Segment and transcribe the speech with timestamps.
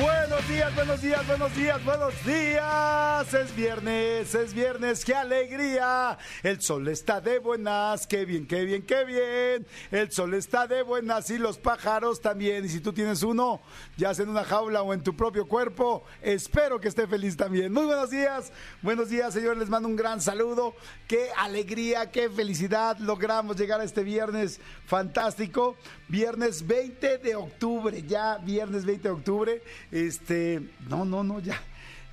[0.00, 3.34] Buenos días, buenos días, buenos días, buenos días.
[3.34, 6.16] Es viernes, es viernes, qué alegría.
[6.44, 9.66] El sol está de buenas, qué bien, qué bien, qué bien.
[9.90, 12.64] El sol está de buenas y los pájaros también.
[12.64, 13.60] Y si tú tienes uno,
[13.96, 17.72] ya sea en una jaula o en tu propio cuerpo, espero que esté feliz también.
[17.72, 18.52] Muy buenos días,
[18.82, 19.58] buenos días, señores.
[19.58, 20.76] Les mando un gran saludo.
[21.08, 22.98] Qué alegría, qué felicidad.
[22.98, 25.76] Logramos llegar a este viernes fantástico.
[26.06, 29.62] Viernes 20 de octubre, ya viernes 20 de octubre.
[29.90, 31.60] Este, no, no, no, ya.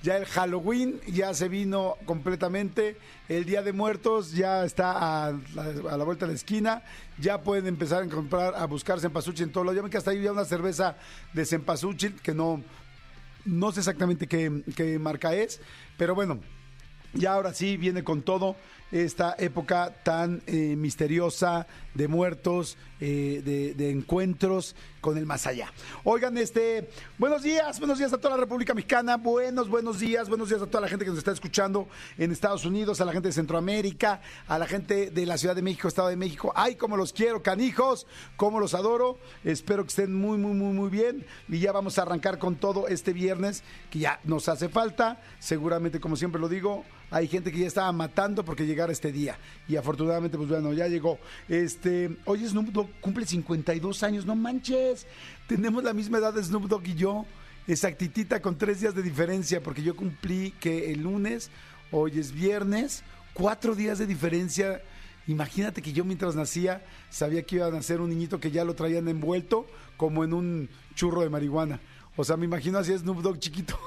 [0.02, 2.96] Ya el Halloween ya se vino completamente.
[3.28, 6.82] El Día de Muertos ya está a la, vuelta de la esquina.
[7.18, 9.76] Ya pueden empezar a comprar, a buscar cempasúchil en todos lados.
[9.76, 10.96] Ya ven que hasta ahí ya una cerveza
[11.32, 12.62] de cempasúchil que no,
[13.44, 15.60] no sé exactamente qué marca es.
[15.96, 16.40] Pero bueno,
[17.12, 18.56] ya ahora sí viene con todo
[18.92, 25.72] esta época tan eh, misteriosa de muertos, eh, de, de encuentros con el más allá.
[26.04, 30.48] Oigan, este, buenos días, buenos días a toda la República Mexicana, buenos, buenos días, buenos
[30.48, 33.28] días a toda la gente que nos está escuchando en Estados Unidos, a la gente
[33.28, 36.52] de Centroamérica, a la gente de la Ciudad de México, Estado de México.
[36.54, 38.06] Ay, como los quiero, canijos,
[38.36, 39.18] como los adoro.
[39.44, 41.24] Espero que estén muy, muy, muy, muy bien.
[41.48, 45.20] Y ya vamos a arrancar con todo este viernes, que ya nos hace falta.
[45.38, 46.84] Seguramente, como siempre lo digo,
[47.16, 49.38] hay gente que ya estaba matando porque llegara este día.
[49.66, 51.18] Y afortunadamente, pues bueno, ya llegó.
[51.48, 55.06] Este, hoy Snoop Dogg cumple 52 años, no manches.
[55.46, 57.24] Tenemos la misma edad de Snoop Dogg y yo.
[57.66, 61.50] Exactitita con tres días de diferencia, porque yo cumplí que el lunes,
[61.90, 64.82] hoy es viernes, cuatro días de diferencia.
[65.26, 68.74] Imagínate que yo mientras nacía sabía que iba a nacer un niñito que ya lo
[68.74, 69.66] traían envuelto
[69.96, 71.80] como en un churro de marihuana.
[72.16, 73.78] O sea, me imagino así Snoop Dogg chiquito.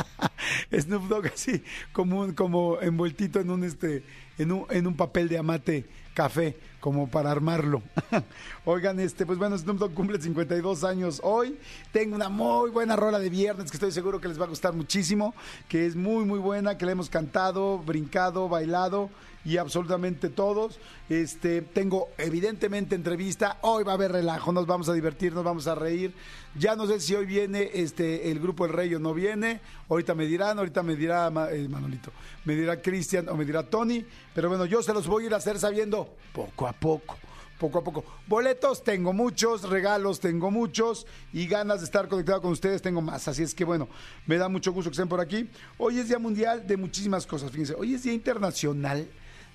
[0.72, 4.04] Snoop Dogg así, como, como envueltito en un, este,
[4.38, 7.82] en, un, en un papel de amate café, como para armarlo.
[8.64, 11.58] Oigan, este, pues bueno, Snoop Dogg cumple 52 años hoy.
[11.92, 14.74] Tengo una muy buena rola de viernes que estoy seguro que les va a gustar
[14.74, 15.34] muchísimo,
[15.68, 19.10] que es muy, muy buena, que le hemos cantado, brincado, bailado
[19.44, 20.78] y absolutamente todos.
[21.08, 25.66] Este, tengo evidentemente entrevista, hoy va a haber relajo, nos vamos a divertir, nos vamos
[25.66, 26.14] a reír.
[26.58, 29.60] Ya no sé si hoy viene este el grupo El Rey o no viene.
[29.88, 32.12] Ahorita me dirán, ahorita me dirá eh, Manolito,
[32.44, 35.34] me dirá Cristian o me dirá Tony, pero bueno, yo se los voy a ir
[35.34, 37.16] a hacer sabiendo poco a poco.
[37.58, 38.02] Poco a poco.
[38.26, 43.28] Boletos tengo muchos, regalos tengo muchos y ganas de estar conectado con ustedes tengo más.
[43.28, 43.86] Así es que bueno,
[44.26, 45.46] me da mucho gusto que estén por aquí.
[45.76, 47.50] Hoy es Día Mundial de muchísimas cosas.
[47.50, 49.06] Fíjense, hoy es Día Internacional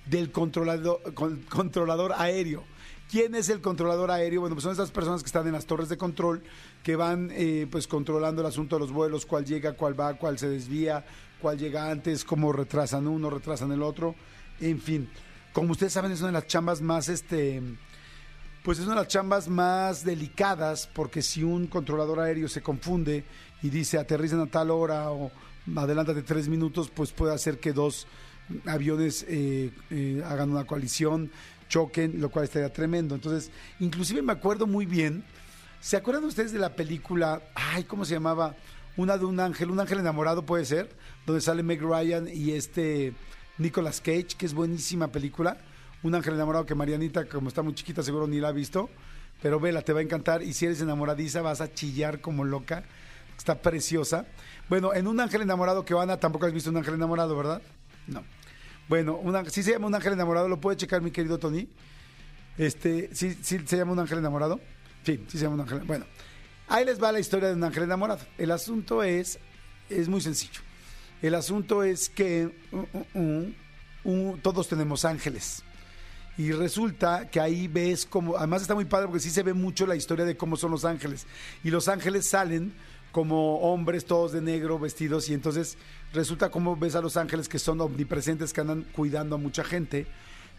[0.06, 2.64] del controlador, con- controlador aéreo.
[3.10, 4.40] ¿Quién es el controlador aéreo?
[4.40, 6.42] Bueno, pues son esas personas que están en las torres de control,
[6.82, 10.38] que van eh, pues controlando el asunto de los vuelos, cuál llega, cuál va, cuál
[10.38, 11.04] se desvía,
[11.40, 14.16] cuál llega antes, cómo retrasan uno, retrasan el otro,
[14.60, 15.08] en fin.
[15.52, 17.62] Como ustedes saben, es una de las chambas más, este,
[18.64, 23.24] pues es una de las chambas más delicadas, porque si un controlador aéreo se confunde
[23.62, 25.30] y dice aterricen a tal hora o
[25.76, 28.08] adelántate tres minutos, pues puede hacer que dos
[28.66, 31.30] aviones eh, eh, hagan una coalición,
[31.68, 33.14] choquen, lo cual estaría tremendo.
[33.14, 35.24] Entonces, inclusive me acuerdo muy bien,
[35.80, 38.54] ¿se acuerdan ustedes de la película, ay, ¿cómo se llamaba?
[38.96, 40.88] Una de un ángel, un ángel enamorado puede ser,
[41.26, 43.12] donde sale Meg Ryan y este
[43.58, 45.58] Nicolas Cage, que es buenísima película.
[46.02, 48.88] Un ángel enamorado que Marianita, como está muy chiquita, seguro ni la ha visto.
[49.42, 50.42] Pero vela, te va a encantar.
[50.42, 52.84] Y si eres enamoradiza, vas a chillar como loca.
[53.36, 54.26] Está preciosa.
[54.68, 57.60] Bueno, en un ángel enamorado que van a, tampoco has visto un ángel enamorado, ¿verdad?
[58.06, 58.24] No.
[58.88, 61.68] Bueno, sí se llama un ángel enamorado, lo puede checar mi querido Tony.
[62.56, 64.60] Este, sí, sí se llama un ángel enamorado.
[65.04, 65.80] Sí, sí se llama un ángel.
[65.80, 66.06] Bueno,
[66.68, 68.20] ahí les va la historia de un ángel enamorado.
[68.38, 69.38] El asunto es,
[69.88, 70.60] es muy sencillo.
[71.22, 73.52] El asunto es que uh, uh,
[74.04, 75.62] uh, todos tenemos ángeles.
[76.38, 79.86] Y resulta que ahí ves como, además está muy padre porque sí se ve mucho
[79.86, 81.26] la historia de cómo son los ángeles.
[81.64, 82.74] Y los ángeles salen
[83.10, 85.78] como hombres todos de negro vestidos y entonces
[86.16, 90.06] resulta como ves a los ángeles que son omnipresentes, que andan cuidando a mucha gente.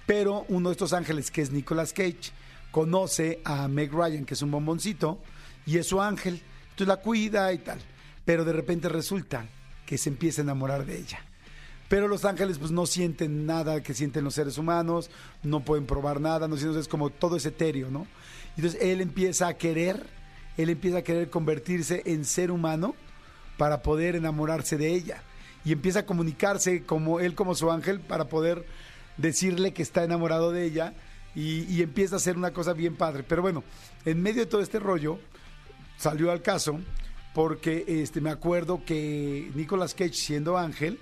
[0.05, 2.31] Pero uno de estos ángeles, que es Nicolas Cage,
[2.71, 5.19] conoce a Meg Ryan, que es un bomboncito,
[5.65, 6.41] y es su ángel.
[6.63, 7.79] Entonces la cuida y tal.
[8.23, 9.45] Pero de repente resulta
[9.85, 11.19] que se empieza a enamorar de ella.
[11.89, 15.09] Pero los ángeles pues no sienten nada que sienten los seres humanos,
[15.43, 18.05] no pueden probar nada, no sienten, es como todo es etéreo, ¿no?
[18.57, 20.05] Entonces él empieza a querer,
[20.57, 22.95] él empieza a querer convertirse en ser humano
[23.57, 25.23] para poder enamorarse de ella.
[25.67, 28.65] Y empieza a comunicarse como él como su ángel para poder
[29.17, 30.93] decirle que está enamorado de ella
[31.35, 33.23] y, empieza a hacer una cosa bien padre.
[33.27, 33.65] Pero bueno,
[34.05, 35.19] en medio de todo este rollo,
[35.97, 36.79] salió al caso
[37.33, 41.01] porque este, me acuerdo que Nicolas Cage, siendo ángel,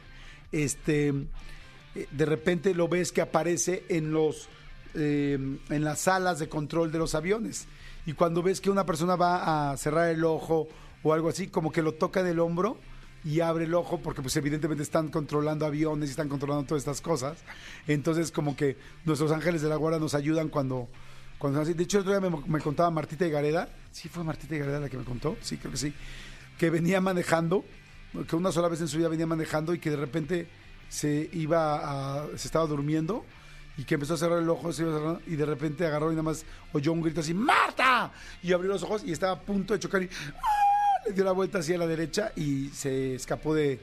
[0.52, 1.10] este,
[1.94, 4.50] eh, de repente lo ves que aparece en los
[4.96, 5.38] eh,
[5.70, 7.68] en las salas de control de los aviones.
[8.08, 10.68] Y cuando ves que una persona va a cerrar el ojo
[11.04, 12.80] o algo así, como que lo toca del hombro
[13.26, 17.02] y abre el ojo porque pues evidentemente están controlando aviones y están controlando todas estas
[17.02, 17.40] cosas.
[17.88, 20.88] Entonces como que nuestros ángeles de la guarda nos ayudan cuando...
[21.40, 21.66] cuando.
[21.66, 24.80] De hecho, el otro día me, contaba Martita y Gareda, sí fue Martita y Gareda
[24.80, 25.94] la que me contó, sí, creo que sí,
[26.60, 27.66] que venía manejando,
[28.30, 30.48] que una sola vez en su vida venía manejando y que de repente
[30.88, 33.26] se iba a, se estaba durmiendo
[33.76, 36.24] y que empezó a cerrar el ojo se iba y de repente agarró y nada
[36.24, 38.12] más oyó un grito así, ¡Marta!
[38.44, 40.65] Y abrió los ojos y estaba a punto de chocar y ¡ah!
[41.14, 43.80] Dio la vuelta hacia la derecha y se escapó de,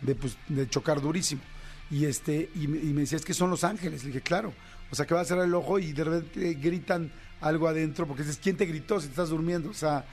[0.00, 0.36] de, pues,
[0.70, 1.42] chocar durísimo.
[1.90, 4.02] Y, este, y, y me decía, es que son los ángeles.
[4.02, 4.52] Le dije, claro.
[4.90, 8.22] O sea, que va a cerrar el ojo y de repente gritan algo adentro porque
[8.22, 9.70] dices, ¿quién te gritó si te estás durmiendo?
[9.70, 10.04] O sea,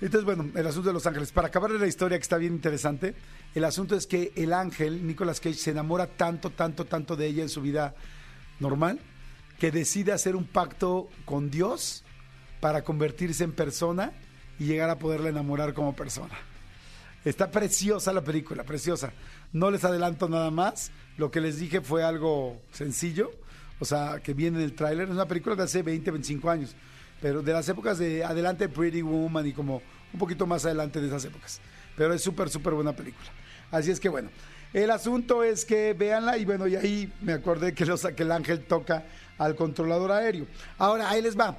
[0.00, 1.32] entonces, bueno, el asunto de Los Ángeles.
[1.32, 3.14] Para acabar la historia que está bien interesante,
[3.54, 7.42] el asunto es que el ángel, Nicolas Cage, se enamora tanto, tanto, tanto de ella
[7.42, 7.94] en su vida
[8.60, 9.00] normal,
[9.58, 12.04] que decide hacer un pacto con Dios
[12.60, 14.12] para convertirse en persona
[14.64, 16.34] y llegar a poderla enamorar como persona.
[17.24, 19.12] Está preciosa la película, preciosa.
[19.52, 20.90] No les adelanto nada más.
[21.18, 23.30] Lo que les dije fue algo sencillo,
[23.78, 25.08] o sea, que viene en el tráiler.
[25.08, 26.74] Es una película de hace 20, 25 años
[27.24, 29.80] pero de las épocas de adelante Pretty Woman y como
[30.12, 31.58] un poquito más adelante de esas épocas.
[31.96, 33.30] Pero es súper, súper buena película.
[33.70, 34.28] Así es que bueno,
[34.74, 38.30] el asunto es que véanla y bueno, y ahí me acordé que, los, que el
[38.30, 39.06] ángel toca
[39.38, 40.46] al controlador aéreo.
[40.76, 41.56] Ahora, ahí les va.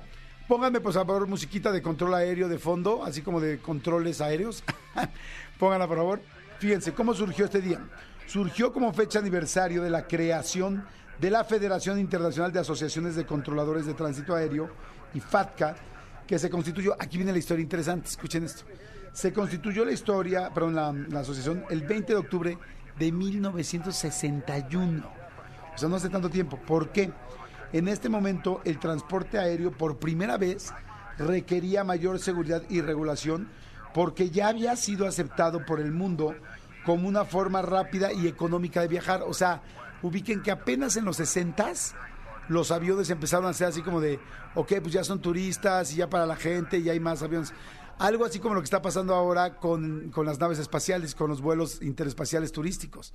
[0.48, 4.64] Pónganme, por favor, musiquita de control aéreo de fondo, así como de controles aéreos.
[5.60, 6.22] Pónganla, por favor.
[6.60, 7.80] Fíjense, ¿cómo surgió este día?
[8.28, 10.86] Surgió como fecha aniversario de la creación
[11.20, 14.70] de la Federación Internacional de Asociaciones de Controladores de Tránsito Aéreo
[15.16, 15.76] y FATCA,
[16.28, 18.66] que se constituyó, aquí viene la historia interesante, escuchen esto,
[19.14, 22.58] se constituyó la historia, perdón, la, la asociación el 20 de octubre
[23.00, 25.08] de 1961.
[25.74, 26.58] O sea, no hace tanto tiempo.
[26.58, 27.12] ¿Por qué?
[27.76, 30.72] En este momento el transporte aéreo por primera vez
[31.18, 33.50] requería mayor seguridad y regulación
[33.94, 36.36] porque ya había sido aceptado por el mundo
[36.86, 39.24] como una forma rápida y económica de viajar.
[39.24, 39.62] O sea,
[40.04, 41.92] ubiquen que apenas en los 60s
[42.48, 44.22] los aviones empezaron a ser así como de,
[44.54, 47.52] ok, pues ya son turistas y ya para la gente y hay más aviones.
[48.00, 51.42] Algo así como lo que está pasando ahora con, con las naves espaciales, con los
[51.42, 53.14] vuelos interespaciales turísticos.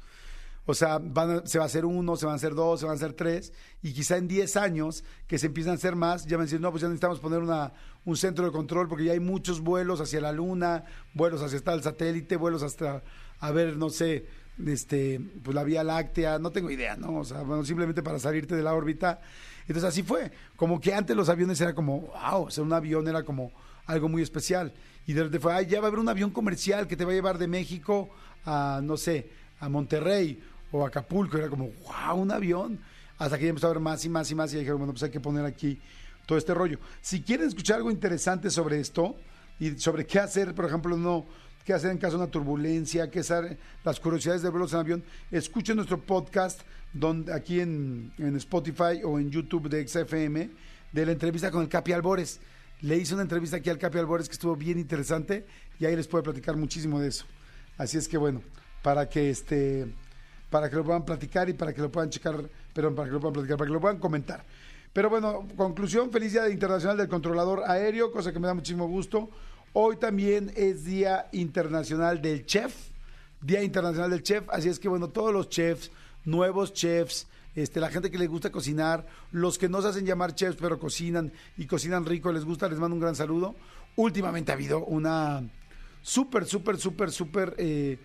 [0.66, 2.92] O sea, van se va a hacer uno, se van a hacer dos, se van
[2.92, 3.52] a hacer tres,
[3.82, 6.60] y quizá en 10 años que se empiezan a hacer más, ya van a decir,
[6.60, 7.72] no, pues ya necesitamos poner una,
[8.04, 10.84] un centro de control porque ya hay muchos vuelos hacia la Luna,
[11.14, 13.02] vuelos hacia el satélite, vuelos hasta,
[13.40, 14.26] a ver, no sé,
[14.66, 17.16] este, pues la Vía Láctea, no tengo idea, ¿no?
[17.18, 19.20] O sea, bueno, simplemente para salirte de la órbita.
[19.62, 23.06] Entonces así fue, como que antes los aviones era como, wow, o sea, un avión
[23.08, 23.52] era como
[23.86, 24.72] algo muy especial.
[25.06, 27.12] Y de repente fue, ay, ya va a haber un avión comercial que te va
[27.12, 28.10] a llevar de México
[28.44, 31.38] a, no sé, a Monterrey o Acapulco.
[31.38, 32.78] Era como, wow, un avión.
[33.18, 35.02] Hasta que ya empezó a haber más y más y más y dijeron, bueno, pues
[35.02, 35.78] hay que poner aquí
[36.26, 36.78] todo este rollo.
[37.02, 39.16] Si quieren escuchar algo interesante sobre esto
[39.58, 41.26] y sobre qué hacer, por ejemplo, no
[41.64, 45.04] qué hacer en caso de una turbulencia, qué hacer las curiosidades de vuelos en avión,
[45.30, 46.62] escuchen nuestro podcast
[46.92, 50.50] donde, aquí en, en Spotify o en YouTube de XFM
[50.92, 52.40] de la entrevista con el Capi Albores.
[52.80, 55.46] Le hice una entrevista aquí al Capi Albores que estuvo bien interesante
[55.78, 57.26] y ahí les puedo platicar muchísimo de eso.
[57.76, 58.42] Así es que bueno,
[58.82, 59.86] para que este
[60.50, 63.20] para que lo puedan platicar y para que lo puedan checar, perdón, para que lo
[63.20, 64.44] puedan platicar, para que lo puedan comentar.
[64.92, 69.30] Pero bueno, conclusión, feliz Día Internacional del Controlador Aéreo, cosa que me da muchísimo gusto.
[69.72, 72.74] Hoy también es Día Internacional del Chef,
[73.40, 75.92] Día Internacional del Chef, así es que bueno, todos los chefs,
[76.24, 80.34] nuevos chefs, este, la gente que les gusta cocinar, los que no se hacen llamar
[80.34, 83.54] chefs pero cocinan y cocinan rico, les gusta, les mando un gran saludo.
[83.94, 85.48] Últimamente ha habido una
[86.02, 87.98] súper, súper, súper, súper, eh,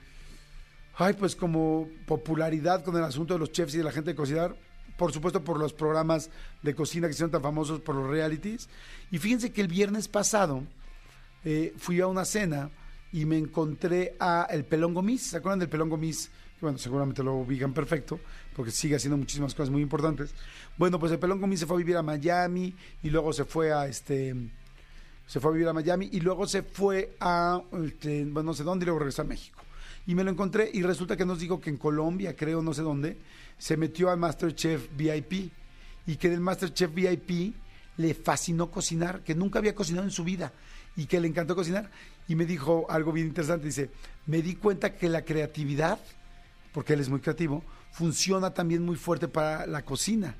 [0.97, 4.15] ay, pues como popularidad con el asunto de los chefs y de la gente de
[4.15, 4.55] cocinar.
[4.97, 6.29] Por supuesto, por los programas
[6.61, 8.69] de cocina que son tan famosos por los realities.
[9.11, 10.63] Y fíjense que el viernes pasado
[11.43, 12.69] eh, fui a una cena
[13.11, 15.27] y me encontré a el Pelón Gomis.
[15.27, 16.31] ¿Se acuerdan del Pelón Gomis?
[16.61, 18.19] Bueno, seguramente lo ubican perfecto,
[18.55, 20.33] porque sigue haciendo muchísimas cosas muy importantes.
[20.77, 22.73] Bueno, pues el Pelón Gomis se fue a vivir a Miami
[23.03, 24.33] y luego se fue a este
[25.27, 28.63] se fue a vivir a Miami y luego se fue a, este, bueno, no sé
[28.63, 29.64] dónde y luego regresó a México.
[30.07, 32.81] Y me lo encontré y resulta que nos dijo que en Colombia, creo, no sé
[32.81, 33.17] dónde,
[33.57, 35.51] se metió al Masterchef VIP
[36.05, 37.55] y que del Masterchef VIP
[37.97, 40.53] le fascinó cocinar, que nunca había cocinado en su vida
[40.95, 41.89] y que le encantó cocinar.
[42.27, 43.89] Y me dijo algo bien interesante, dice,
[44.25, 45.99] me di cuenta que la creatividad,
[46.73, 50.35] porque él es muy creativo, funciona también muy fuerte para la cocina.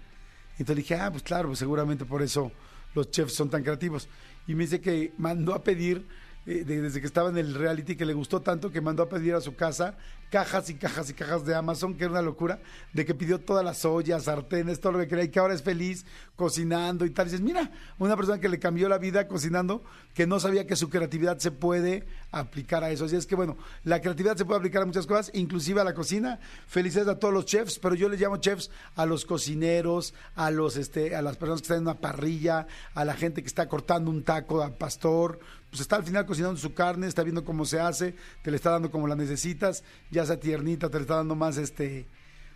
[0.58, 2.52] Entonces dije, ah, pues claro, pues seguramente por eso
[2.94, 4.08] los chefs son tan creativos.
[4.48, 6.06] Y me dice que mandó a pedir,
[6.46, 9.10] eh, de- desde que estaba en el reality, que le gustó tanto, que mandó a
[9.10, 9.98] pedir a su casa
[10.32, 12.60] cajas y cajas y cajas de Amazon, que era una locura,
[12.94, 15.62] de que pidió todas las ollas, sartenes, todo lo que quería y que ahora es
[15.64, 17.26] feliz cocinando y tal.
[17.28, 19.84] Dices, mira, una persona que le cambió la vida cocinando,
[20.14, 23.06] que no sabía que su creatividad se puede aplicar a eso.
[23.06, 25.94] Así es que bueno, la creatividad se puede aplicar a muchas cosas, inclusive a la
[25.94, 26.40] cocina.
[26.68, 30.76] Felicidades a todos los chefs, pero yo les llamo chefs a los cocineros, a los
[30.76, 34.12] este, a las personas que están en una parrilla, a la gente que está cortando
[34.12, 35.40] un taco a pastor,
[35.76, 38.70] pues está al final cocinando su carne, está viendo cómo se hace, te le está
[38.70, 42.06] dando como la necesitas, ya sea tiernita, te le está dando más este,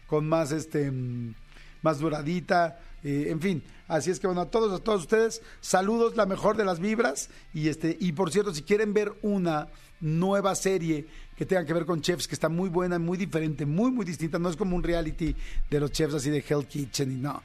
[0.08, 1.34] con más este, mm,
[1.82, 3.62] más doradita, eh, en fin.
[3.90, 7.30] Así es que bueno, a todos, a todos ustedes, saludos, la mejor de las vibras.
[7.54, 9.68] Y este, y por cierto, si quieren ver una
[10.00, 13.92] nueva serie que tenga que ver con chefs, que está muy buena, muy diferente, muy,
[13.92, 15.36] muy distinta, no es como un reality
[15.70, 17.44] de los chefs así de Hell Kitchen y no.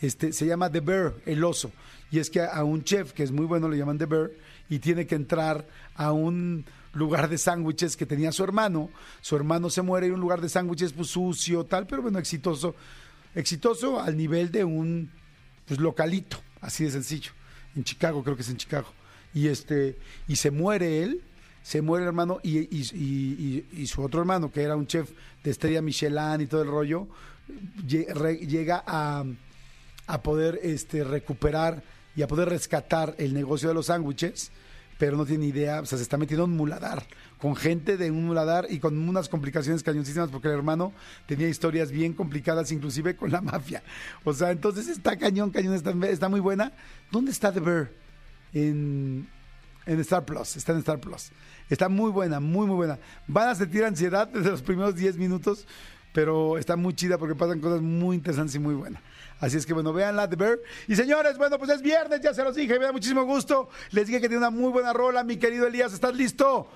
[0.00, 1.72] Este, se llama The Bear, el oso.
[2.12, 4.30] Y es que a un chef que es muy bueno le llaman The Bear
[4.68, 8.90] y tiene que entrar a un lugar de sándwiches que tenía su hermano.
[9.20, 12.74] Su hermano se muere y un lugar de sándwiches pues sucio, tal, pero bueno, exitoso.
[13.34, 15.10] Exitoso al nivel de un
[15.66, 17.32] pues localito, así de sencillo.
[17.74, 18.88] En Chicago, creo que es en Chicago.
[19.34, 21.20] Y este, y se muere él,
[21.62, 25.10] se muere el hermano, y, y- su otro hermano, que era un chef
[25.44, 27.08] de estrella Michelin y todo el rollo,
[27.86, 29.24] llega a,
[30.06, 31.82] a poder este, recuperar
[32.16, 34.50] y a poder rescatar el negocio de los sándwiches,
[34.98, 37.06] pero no tiene idea, o sea, se está metiendo en un muladar,
[37.38, 40.92] con gente de un muladar y con unas complicaciones cañoncísimas, porque el hermano
[41.26, 43.82] tenía historias bien complicadas, inclusive con la mafia.
[44.24, 46.72] O sea, entonces está cañón, cañón, está, muy buena.
[47.10, 47.90] ¿Dónde está The Bear?
[48.54, 49.28] En,
[49.84, 51.30] en Star Plus, está en Star Plus.
[51.68, 52.98] Está muy buena, muy, muy buena.
[53.26, 55.66] Van a sentir ansiedad desde los primeros 10 minutos,
[56.14, 59.02] pero está muy chida porque pasan cosas muy interesantes y muy buenas.
[59.40, 60.58] Así es que bueno, vean The Bear.
[60.88, 63.68] Y señores, bueno, pues es viernes, ya se los dije, me da muchísimo gusto.
[63.90, 66.68] Les dije que tiene una muy buena rola, mi querido Elías, ¿estás listo?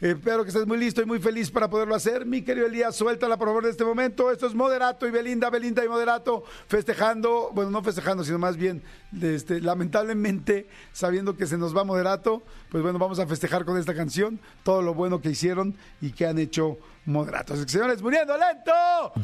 [0.00, 2.24] Espero que estés muy listo y muy feliz para poderlo hacer.
[2.24, 4.30] Mi querido Elías, suéltala por favor de este momento.
[4.30, 8.82] Esto es Moderato y Belinda, Belinda y Moderato, festejando, bueno, no festejando, sino más bien,
[9.20, 13.94] este, lamentablemente, sabiendo que se nos va Moderato, pues bueno, vamos a festejar con esta
[13.94, 17.54] canción todo lo bueno que hicieron y que han hecho Moderato.
[17.54, 18.72] Así que, señores, muriendo lento.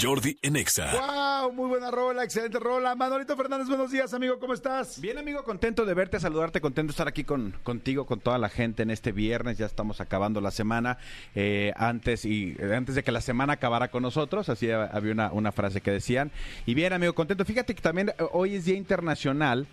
[0.00, 0.92] Jordi en Exa.
[0.92, 1.52] ¡Wow!
[1.52, 2.94] Muy buena rola, excelente rola.
[2.96, 4.98] Manolito Fernández, buenos días, amigo, ¿cómo estás?
[5.00, 8.48] Bien, amigo, contento de verte, saludarte, contento de estar aquí con, contigo, con toda la
[8.48, 9.58] gente en este viernes.
[9.58, 10.96] Ya estamos acabando la semana.
[11.34, 15.12] Eh, antes y eh, antes de que la semana acabara con nosotros, así ha- había
[15.12, 16.32] una, una frase que decían.
[16.64, 17.44] Y bien, amigo, contento.
[17.44, 19.66] Fíjate que también eh, hoy es Día Internacional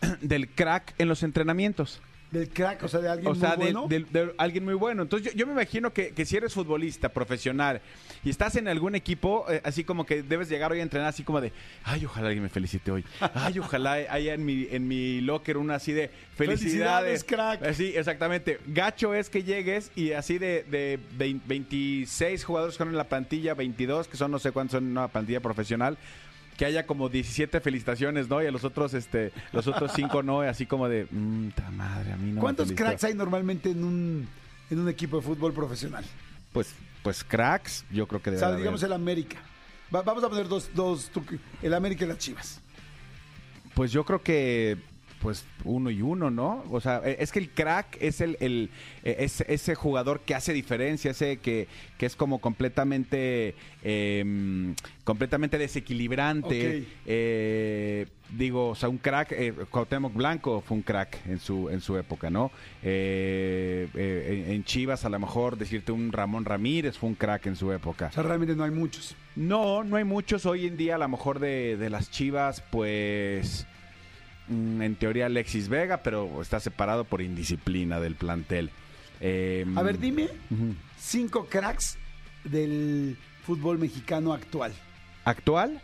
[0.20, 2.00] del crack en los entrenamientos.
[2.34, 3.88] Del crack, o sea, de alguien O sea, muy de, bueno.
[3.88, 5.02] de- de alguien muy bueno.
[5.02, 7.80] Entonces, yo, yo me imagino que, que si eres futbolista profesional
[8.24, 11.22] y estás en algún equipo, eh, así como que debes llegar hoy a entrenar, así
[11.22, 11.52] como de,
[11.84, 13.04] ay, ojalá alguien me felicite hoy.
[13.34, 17.24] Ay, ojalá haya en mi, en mi locker una así de Felicidades, felicidades.
[17.24, 17.62] crack.
[17.62, 18.58] Eh, Sí, exactamente.
[18.66, 23.04] Gacho es que llegues y así de, de vein- 26 jugadores que son en la
[23.08, 25.96] plantilla, 22, que son no sé cuántos son en una plantilla profesional.
[26.56, 28.42] Que haya como 17 felicitaciones, ¿no?
[28.42, 32.16] Y a los otros, este, los otros cinco no, así como de, mmm, madre, a
[32.16, 32.84] mí no me ¿Cuántos felicitó".
[32.86, 34.28] cracks hay normalmente en un,
[34.70, 36.04] en un equipo de fútbol profesional?
[36.52, 38.60] Pues, pues cracks, yo creo que O debe sea, haber.
[38.60, 39.38] digamos el América.
[39.94, 41.24] Va- vamos a poner dos, dos, tú-
[41.60, 42.60] el América y las Chivas.
[43.74, 44.76] Pues yo creo que
[45.24, 46.62] pues uno y uno, ¿no?
[46.70, 48.68] O sea, eh, es que el crack es el, el
[49.04, 51.66] eh, es- ese jugador que hace diferencia, ese que,
[51.96, 56.84] que es como completamente eh, completamente desequilibrante.
[57.06, 61.80] Eh, digo, o sea, un crack, eh, Cuauhtémoc Blanco fue un crack en su en
[61.80, 62.50] su época, ¿no?
[62.82, 67.56] Eh, eh, en, Chivas a lo mejor decirte un Ramón Ramírez fue un crack en
[67.56, 68.08] su época.
[68.08, 69.16] O sea, realmente no hay muchos.
[69.36, 73.66] No, no hay muchos hoy en día, a lo mejor de, de las Chivas, pues
[74.48, 78.70] en teoría Alexis Vega, pero está separado por indisciplina del plantel.
[79.20, 80.28] Eh, A ver, dime
[80.98, 81.96] cinco cracks
[82.44, 84.72] del fútbol mexicano actual.
[85.24, 85.80] Actual,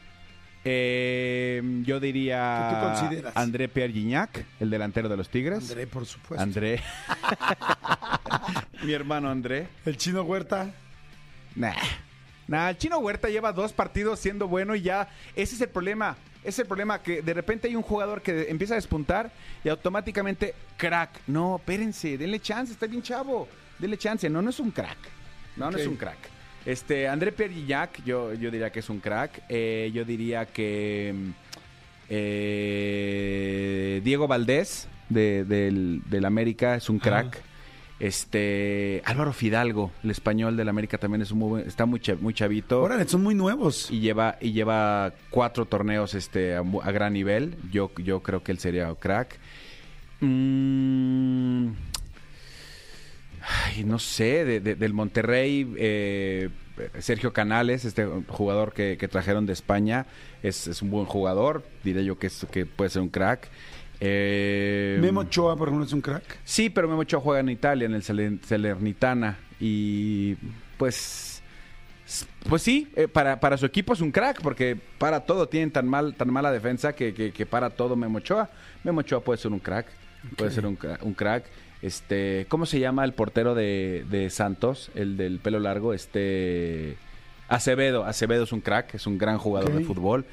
[0.64, 3.36] eh, yo diría ¿Qué tú consideras?
[3.36, 5.70] André Pierre Gignac, el delantero de los Tigres.
[5.70, 6.42] André, por supuesto.
[6.42, 6.80] André.
[8.84, 9.68] Mi hermano André.
[9.86, 10.70] El chino Huerta.
[11.54, 11.74] Nah.
[12.46, 15.08] Nah, el Chino Huerta lleva dos partidos siendo bueno y ya.
[15.36, 16.16] Ese es el problema.
[16.42, 19.30] Es el problema que de repente hay un jugador que empieza a despuntar
[19.62, 21.10] y automáticamente crack.
[21.26, 23.46] No, espérense, denle chance, está bien chavo.
[23.78, 24.28] Denle chance.
[24.30, 24.96] No, no es un crack.
[25.56, 26.16] No, no es un crack.
[26.64, 29.42] Este, André Pierre Gignac, yo, yo diría que es un crack.
[29.48, 31.30] Eh, yo diría que mm,
[32.70, 37.42] eh, Diego Valdés de- del, del América es un crack.
[38.00, 43.06] Este Álvaro Fidalgo, el español del América también es muy está muy, muy chavito Órale,
[43.06, 43.90] son muy nuevos.
[43.90, 47.56] y lleva y lleva cuatro torneos este a, gran nivel.
[47.70, 49.38] Yo yo creo que él sería crack.
[50.20, 51.68] Mm,
[53.66, 56.50] Ay, no sé, de- de- del Monterrey, eh,
[56.98, 60.06] Sergio Canales, este jugador que, que trajeron de España,
[60.42, 63.48] es, es un buen jugador, diré yo que, es, que puede ser un crack.
[64.00, 66.38] Eh, Memo Ochoa, por ejemplo, es un crack.
[66.44, 70.36] Sí, pero Memo Ochoa juega en Italia, en el Salernitana, y
[70.76, 71.28] pues...
[72.48, 75.86] Pues sí, eh, para, para su equipo es un crack, porque para todo tienen tan
[75.86, 78.50] mal tan mala defensa que, que, que para todo Memo Ochoa.
[78.82, 79.86] Memo Ochoa puede ser un crack,
[80.36, 81.44] puede ser un, un crack.
[81.82, 85.94] Este, ¿cómo se llama el portero de, de Santos, el del pelo largo?
[85.94, 86.96] Este
[87.46, 90.24] Acevedo, Acevedo es un crack, es un gran jugador de fútbol.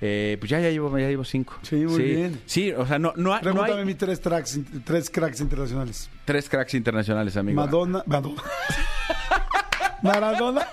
[0.00, 1.54] Eh, pues ya, ya llevo, ya llevo cinco.
[1.62, 2.40] Sí, muy bien.
[2.46, 6.10] Sí, o sea, no, no, hay- no Pregúntame hay mis tres, tracks, tres cracks internacionales.
[6.26, 7.56] tres cracks internacionales, amigo.
[7.60, 8.02] Madonna.
[8.06, 8.42] Madonna.
[10.02, 10.66] Maradona.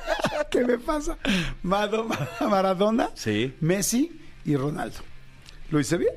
[0.52, 1.18] ¿Qué me pasa?
[1.64, 2.18] Madonna,
[2.50, 3.56] Maradona, Sí.
[3.62, 4.98] Messi y Ronaldo.
[5.72, 6.14] ¿Lo hice bien?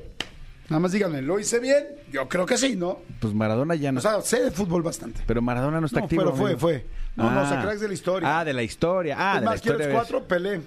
[0.69, 1.85] Nada más díganme, ¿lo hice bien?
[2.11, 2.99] Yo creo que sí, ¿no?
[3.21, 5.21] Pues Maradona ya no O sea, sé de fútbol bastante.
[5.25, 6.23] Pero Maradona no está No, activo.
[6.23, 6.59] pero fue, amigo.
[6.59, 6.85] fue.
[7.15, 7.63] No, no, o sea, Ah.
[7.63, 8.39] cracks de la historia.
[8.39, 9.15] Ah, de la historia.
[9.17, 9.97] Ah, es de la más, ¿quieres historia.
[9.97, 10.27] cuatro?
[10.27, 10.61] Pelé.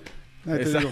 [0.46, 0.90] Ahí te digo.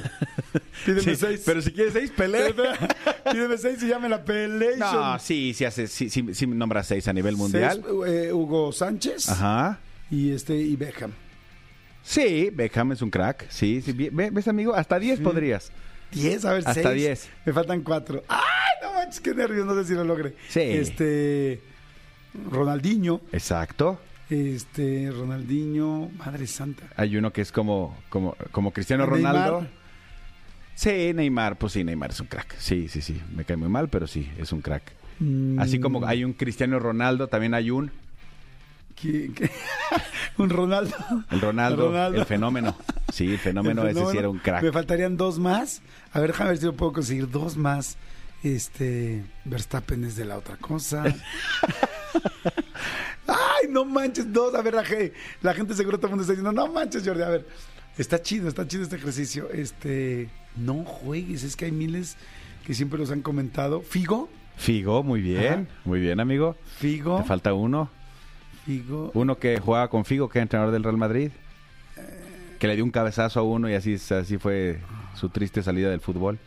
[0.85, 1.43] Pídeme Sí, seis.
[1.45, 2.49] Pero si quieres seis, pelea.
[3.33, 4.76] Pídeme seis y ya me la peleé.
[4.76, 7.83] No, sí, sí, hace, sí, sí, sí nombra seis a nivel mundial.
[8.07, 9.78] eh, Hugo Sánchez Ajá.
[10.11, 11.12] y este y Beckham.
[12.02, 13.47] Sí, Beckham es un crack.
[13.50, 13.93] Sí, sí.
[13.93, 14.75] ¿Ves, amigo?
[14.75, 15.71] Hasta 10 podrías.
[16.11, 16.95] Diez, a ver, Hasta seis.
[16.95, 17.28] diez.
[17.45, 18.25] Me faltan cuatro.
[18.28, 18.40] ¡Ay,
[18.83, 19.67] no manches, qué nervios!
[19.67, 20.35] No sé si lo logre.
[20.49, 20.61] Sí.
[20.61, 21.61] Este,
[22.50, 23.21] Ronaldinho.
[23.33, 24.00] Exacto.
[24.30, 26.85] Este, Ronaldinho, Madre Santa.
[26.97, 29.35] Hay uno que es como, como, como Cristiano Neymar.
[29.35, 29.66] Ronaldo.
[30.75, 32.54] Sí, Neymar, pues sí, Neymar es un crack.
[32.58, 33.20] Sí, sí, sí.
[33.35, 34.92] Me cae muy mal, pero sí, es un crack.
[35.18, 37.90] Mm, Así como hay un Cristiano Ronaldo, también hay un
[38.94, 39.50] ¿qué- qué?
[40.38, 40.94] Un Ronaldo.
[41.32, 42.20] el Ronaldo, Ronaldo.
[42.20, 42.76] el fenómeno.
[43.12, 44.18] Sí, el fenómeno, El ese sí fenómeno.
[44.20, 44.62] era un crack.
[44.62, 45.82] Me faltarían dos más.
[46.12, 47.28] A ver, déjame ver si lo puedo conseguir.
[47.28, 47.97] Dos más.
[48.42, 51.04] Este, Verstappen es de la otra cosa.
[53.26, 54.54] Ay, no manches, dos.
[54.54, 54.85] A ver, la,
[55.42, 57.23] la gente seguro todo el mundo está diciendo, no manches, Jordi.
[57.23, 57.47] A ver,
[57.97, 59.50] está chido, está chido este ejercicio.
[59.50, 62.16] Este, no juegues, es que hay miles
[62.64, 63.83] que siempre los han comentado.
[63.83, 64.28] Figo,
[64.59, 66.57] Figo, muy bien, muy bien, amigo.
[66.78, 67.88] Figo, Te falta uno.
[68.66, 69.12] Figo.
[69.14, 71.30] Uno que jugaba con Figo, que era entrenador del Real Madrid.
[72.58, 74.80] Que le dio un cabezazo a uno y así, así fue
[75.15, 76.41] su triste salida del fútbol.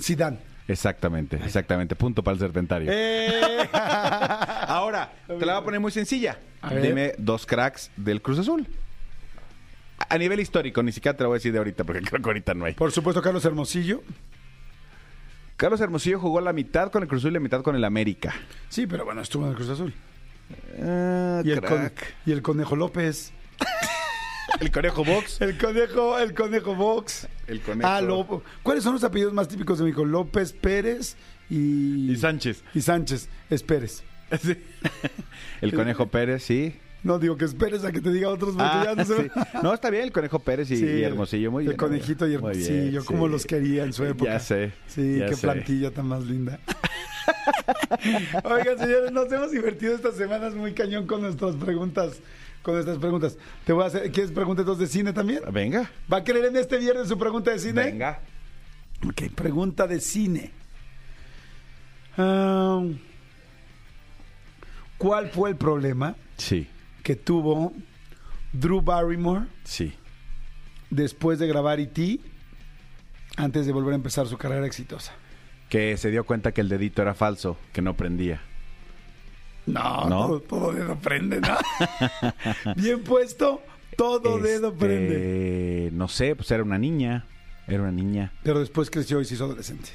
[0.00, 0.38] Zidane.
[0.68, 1.94] Exactamente, exactamente.
[1.96, 2.88] Punto para el serpentario.
[2.92, 3.68] Eh.
[3.72, 6.38] Ahora, te la voy a poner muy sencilla.
[6.80, 8.66] Dime dos cracks del Cruz Azul.
[10.08, 12.28] A nivel histórico, ni siquiera te lo voy a decir de ahorita, porque creo que
[12.28, 12.74] ahorita no hay.
[12.74, 14.02] Por supuesto, Carlos Hermosillo.
[15.56, 18.34] Carlos Hermosillo jugó la mitad con el Cruz Azul y la mitad con el América.
[18.68, 19.92] Sí, pero bueno, estuvo en el Cruz Azul.
[20.80, 22.14] Ah, Y el, con- crack.
[22.26, 23.32] y el Conejo López.
[24.62, 25.40] El Conejo Box.
[25.40, 27.28] El Conejo, el Conejo Box.
[27.46, 27.88] El Conejo.
[27.88, 30.04] Ah, Lo- ¿Cuáles son los apellidos más típicos de México?
[30.04, 31.16] López, Pérez
[31.50, 32.10] y...
[32.12, 32.62] Y Sánchez.
[32.74, 33.28] Y Sánchez.
[33.50, 34.02] Es Pérez.
[35.60, 36.76] El Conejo Pérez, sí.
[37.02, 39.28] No digo que es Pérez a que te diga otros Ah, no sí.
[39.74, 41.76] Está bien, el Conejo Pérez y, Sí, y Hermosillo, muy el bien.
[41.76, 42.90] conejito y Hermosillo.
[42.92, 43.32] yo como sí.
[43.32, 44.34] los quería en su época.
[44.34, 44.72] Ya sé.
[44.86, 45.40] Sí, ya qué sé.
[45.42, 46.60] plantilla tan más linda.
[48.44, 52.20] Oigan, señores, nos hemos divertido estas semanas muy cañón con nuestras preguntas.
[52.62, 53.36] Con nuestras preguntas.
[53.64, 54.10] Te voy a hacer.
[54.12, 55.40] ¿Quieres preguntas dos de cine también?
[55.50, 57.84] Venga, ¿Va a querer en este viernes su pregunta de cine?
[57.84, 58.20] venga.
[59.04, 60.52] Ok, pregunta de cine.
[64.98, 66.68] ¿Cuál fue el problema Sí,
[67.02, 67.72] que tuvo
[68.52, 69.92] Drew Barrymore sí.
[70.90, 72.20] después de grabar E.T.
[73.36, 75.12] antes de volver a empezar su carrera exitosa?
[75.68, 78.42] Que se dio cuenta que el dedito era falso, que no prendía.
[79.66, 80.26] No, ¿No?
[80.26, 81.56] Todo, todo dedo prende, ¿no?
[82.76, 83.62] Bien puesto,
[83.96, 85.90] todo dedo Este, prende.
[85.92, 87.26] No sé, pues era una niña.
[87.68, 88.32] Era una niña.
[88.42, 89.90] Pero después creció y se hizo adolescente.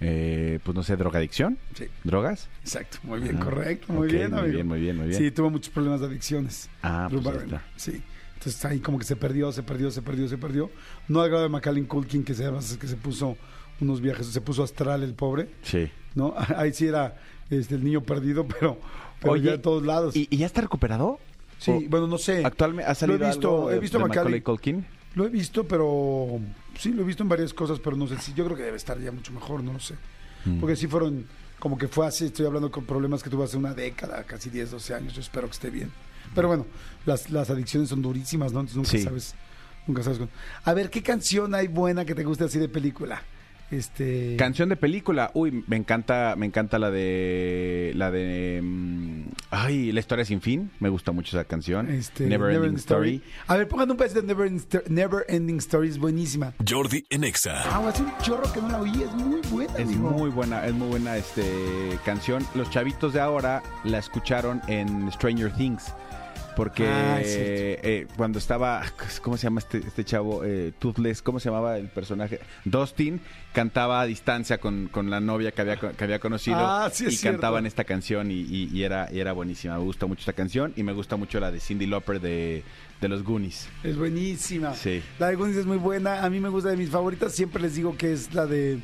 [0.00, 1.58] Eh, pues no sé, drogadicción.
[1.74, 2.48] Sí, ¿Drogas?
[2.62, 2.98] exacto.
[3.02, 3.92] Muy bien, correcto.
[3.92, 4.54] Muy bien, muy amigo.
[4.54, 5.18] bien, muy bien, muy bien.
[5.18, 6.68] Sí, tuvo muchos problemas de adicciones.
[6.82, 7.62] Ah, pues está.
[7.76, 8.02] Sí.
[8.34, 10.70] Entonces ahí como que se perdió, se perdió, se perdió, se perdió.
[11.08, 12.44] No al grado de Macaulay Culkin, que se,
[12.78, 13.36] que se puso
[13.80, 15.90] unos viajes, se puso astral el pobre, Sí.
[16.14, 16.34] ¿no?
[16.56, 17.16] Ahí sí era
[17.50, 18.78] este, el niño perdido, pero,
[19.20, 20.14] pero Oye, ya de todos lados.
[20.16, 21.18] ¿Y, y ya está recuperado?
[21.58, 22.44] sí, o- bueno, no sé.
[22.44, 24.86] ¿Actualmente ha salido Lo he visto, algo de- he visto de Macaulay- Culkin?
[25.14, 26.38] Lo he visto, pero
[26.78, 28.76] sí, lo he visto en varias cosas, pero no sé si yo creo que debe
[28.76, 29.94] estar ya mucho mejor, no lo sé.
[30.44, 30.60] Mm.
[30.60, 31.26] Porque sí fueron,
[31.58, 34.70] como que fue así, estoy hablando con problemas que tuvo hace una década, casi 10,
[34.70, 35.90] 12 años, yo espero que esté bien.
[36.34, 36.66] Pero bueno,
[37.06, 38.60] las, las adicciones son durísimas, ¿no?
[38.60, 39.02] Entonces nunca Sí.
[39.02, 39.34] sabes,
[39.86, 40.20] nunca sabes.
[40.62, 43.22] A ver, ¿qué canción hay buena que te guste así de película?
[43.70, 44.36] Este...
[44.36, 45.30] Canción de película.
[45.34, 50.70] Uy, me encanta, me encanta la de la de mm, Ay, La historia sin fin.
[50.78, 51.90] Me gusta mucho esa canción.
[51.90, 53.22] Este, Never, Ending Story.
[53.46, 56.52] A ver, pongan un pedacito de Never, Ending Never Ending Story, es buenísima.
[56.68, 57.62] Jordi en Exa.
[57.64, 59.72] Ah, hace un chorro que no la oí, es muy buena.
[59.74, 60.10] Es amigo.
[60.10, 62.44] muy buena, es muy buena este canción.
[62.54, 65.94] Los chavitos de ahora la escucharon en Stranger Things.
[66.58, 68.82] Porque Ah, es eh, cuando estaba,
[69.22, 70.42] ¿cómo se llama este, este chavo?
[70.44, 72.40] Eh, Toothless, ¿cómo se llamaba el personaje?
[72.64, 73.20] Dustin
[73.52, 77.14] cantaba a distancia con, con la novia que había, que había conocido Ah, sí, es
[77.14, 77.36] y cierto.
[77.36, 79.78] cantaban esta canción y, y- y era, y era buenísima.
[79.78, 82.64] Me gusta mucho esta canción y me gusta mucho la de Cindy Lauper de,
[83.00, 83.68] de los Goonies.
[83.84, 84.74] Es buenísima.
[84.74, 85.00] Sí.
[85.20, 86.24] La de Goonies es muy buena.
[86.24, 87.32] A mí me gusta de mis favoritas.
[87.32, 88.80] Siempre les digo que es la de.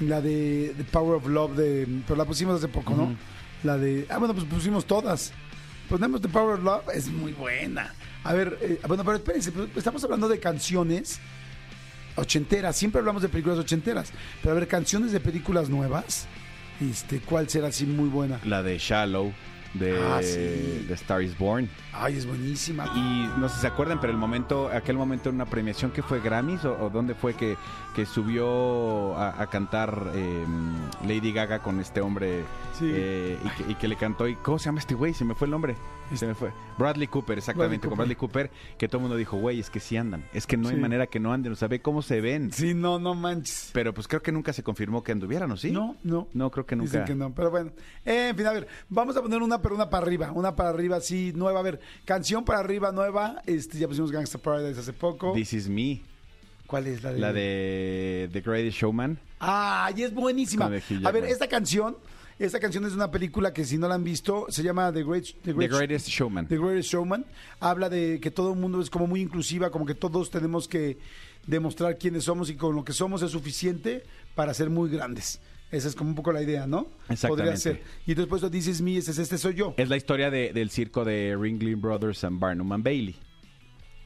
[0.00, 1.54] La de The Power of Love.
[1.56, 3.14] De, pero la pusimos hace poco, ¿no?
[3.62, 4.04] La de.
[4.10, 5.32] Ah, bueno, pues pusimos todas.
[5.88, 6.88] Ponemos The Power of Love.
[6.94, 7.94] Es muy buena.
[8.24, 9.52] A ver, eh, bueno, pero espérense.
[9.52, 11.20] pues, Estamos hablando de canciones
[12.16, 12.76] ochenteras.
[12.76, 14.12] Siempre hablamos de películas ochenteras.
[14.42, 16.26] Pero a ver, canciones de películas nuevas.
[16.80, 18.40] Este, ¿Cuál será así muy buena?
[18.44, 19.32] La de Shallow
[19.74, 20.84] de, Ah, sí.
[20.86, 21.68] de Star is Born.
[21.92, 22.86] Ay, es buenísima.
[22.94, 26.02] Y no sé si se acuerdan, pero el momento, aquel momento en una premiación que
[26.02, 27.56] fue Grammys o, o dónde fue que,
[27.94, 30.44] que subió a, a cantar eh,
[31.06, 32.44] Lady Gaga con este hombre
[32.78, 32.90] Sí.
[32.90, 34.26] eh, y, que, y que le cantó.
[34.26, 35.12] Y, ¿Cómo se llama este güey?
[35.14, 35.76] Se me fue el nombre.
[36.14, 36.50] Se me fue.
[36.78, 39.80] Bradley Cooper, exactamente, Bradley con Bradley Cooper, que todo el mundo dijo, güey, es que
[39.80, 40.24] sí andan.
[40.34, 42.52] Es que no hay manera que no anden, o sea, ve cómo se ven.
[42.52, 43.70] Sí, no, no manches.
[43.72, 45.70] Pero pues creo que nunca se confirmó que anduvieran, ¿o sí?
[45.70, 46.28] No, no.
[46.34, 47.04] No, creo que Dicen nunca.
[47.06, 47.70] que no, pero bueno.
[48.04, 50.68] Eh, en fin, a ver, vamos a poner una, pero una para arriba, una para
[50.70, 51.60] arriba, sí, nueva.
[51.60, 53.40] A ver, canción para arriba, nueva.
[53.46, 55.32] Este, ya pusimos Gangsta Paradise hace poco.
[55.32, 56.02] This is me,
[56.72, 57.18] ¿Cuál es la de?
[57.20, 59.18] la de The Greatest Showman.
[59.38, 60.64] Ay, es buenísima.
[60.64, 61.30] Con el Hugh A ver, Jackman.
[61.30, 61.96] esta canción,
[62.38, 65.24] esta canción es una película que si no la han visto, se llama The Great,
[65.44, 66.48] The Greatest Showman.
[66.48, 67.26] The Greatest Showman.
[67.60, 70.96] Habla de que todo el mundo es como muy inclusiva, como que todos tenemos que
[71.46, 74.02] demostrar quiénes somos y con lo que somos es suficiente
[74.34, 75.40] para ser muy grandes.
[75.70, 76.88] Esa es como un poco la idea, ¿no?
[77.10, 77.28] Exactamente.
[77.28, 77.82] Podría ser.
[78.06, 79.74] Y después lo dices me, ese es este soy yo.
[79.76, 83.16] Es la historia de- del circo de Ringling Brothers and Barnum and Bailey.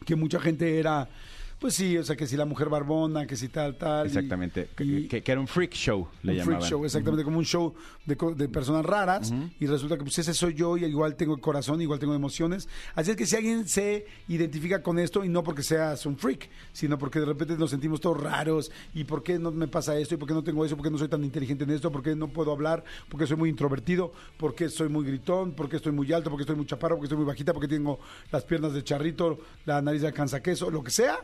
[0.04, 1.08] Que mucha gente era,
[1.58, 4.06] pues sí, o sea, que si la mujer barbona, que si tal, tal.
[4.06, 4.68] Exactamente.
[4.78, 6.60] y- que, que era un freak show, le un llamaban.
[6.60, 10.34] freak show, exactamente, como un show de, de personas raras y resulta que pues ese
[10.34, 12.68] soy yo y igual tengo corazón, igual tengo emociones.
[12.94, 16.48] Así es que si alguien se identifica con esto y no porque seas un freak,
[16.72, 20.14] sino porque de repente nos sentimos todos raros y por qué no me pasa esto
[20.14, 22.02] y por qué no tengo eso, por qué no soy tan inteligente en esto, por
[22.02, 25.76] qué no puedo hablar, porque soy muy introvertido, por qué soy muy gritón, por qué
[25.76, 27.98] estoy muy alto, por qué estoy muy chaparro, porque estoy muy bajita, porque tengo
[28.30, 31.18] las piernas de charrito, la nariz de alcanza queso, lo que sea.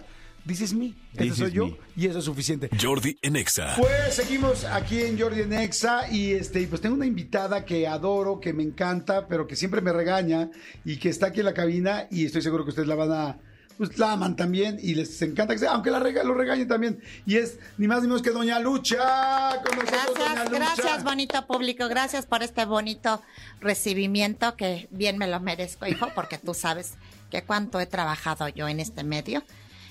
[0.45, 1.77] Dices me, ese This soy is yo me.
[1.97, 2.69] y eso es suficiente.
[2.81, 3.77] Jordi en Exa.
[3.77, 8.41] Pues seguimos aquí en Jordi en Exa y este pues tengo una invitada que adoro,
[8.41, 10.51] que me encanta, pero que siempre me regaña
[10.85, 13.39] y que está aquí en la cabina y estoy seguro que ustedes la van a
[13.79, 17.01] pues la aman también y les encanta que sea, aunque la rega, lo regañen también.
[17.25, 20.59] Y es ni más ni menos que Doña Lucha con nosotros, Doña Gracias, Lucha.
[20.59, 21.89] gracias, bonito público.
[21.89, 23.23] Gracias por este bonito
[23.61, 26.95] recibimiento que bien me lo merezco, hijo, porque tú sabes
[27.31, 29.43] que cuánto he trabajado yo en este medio.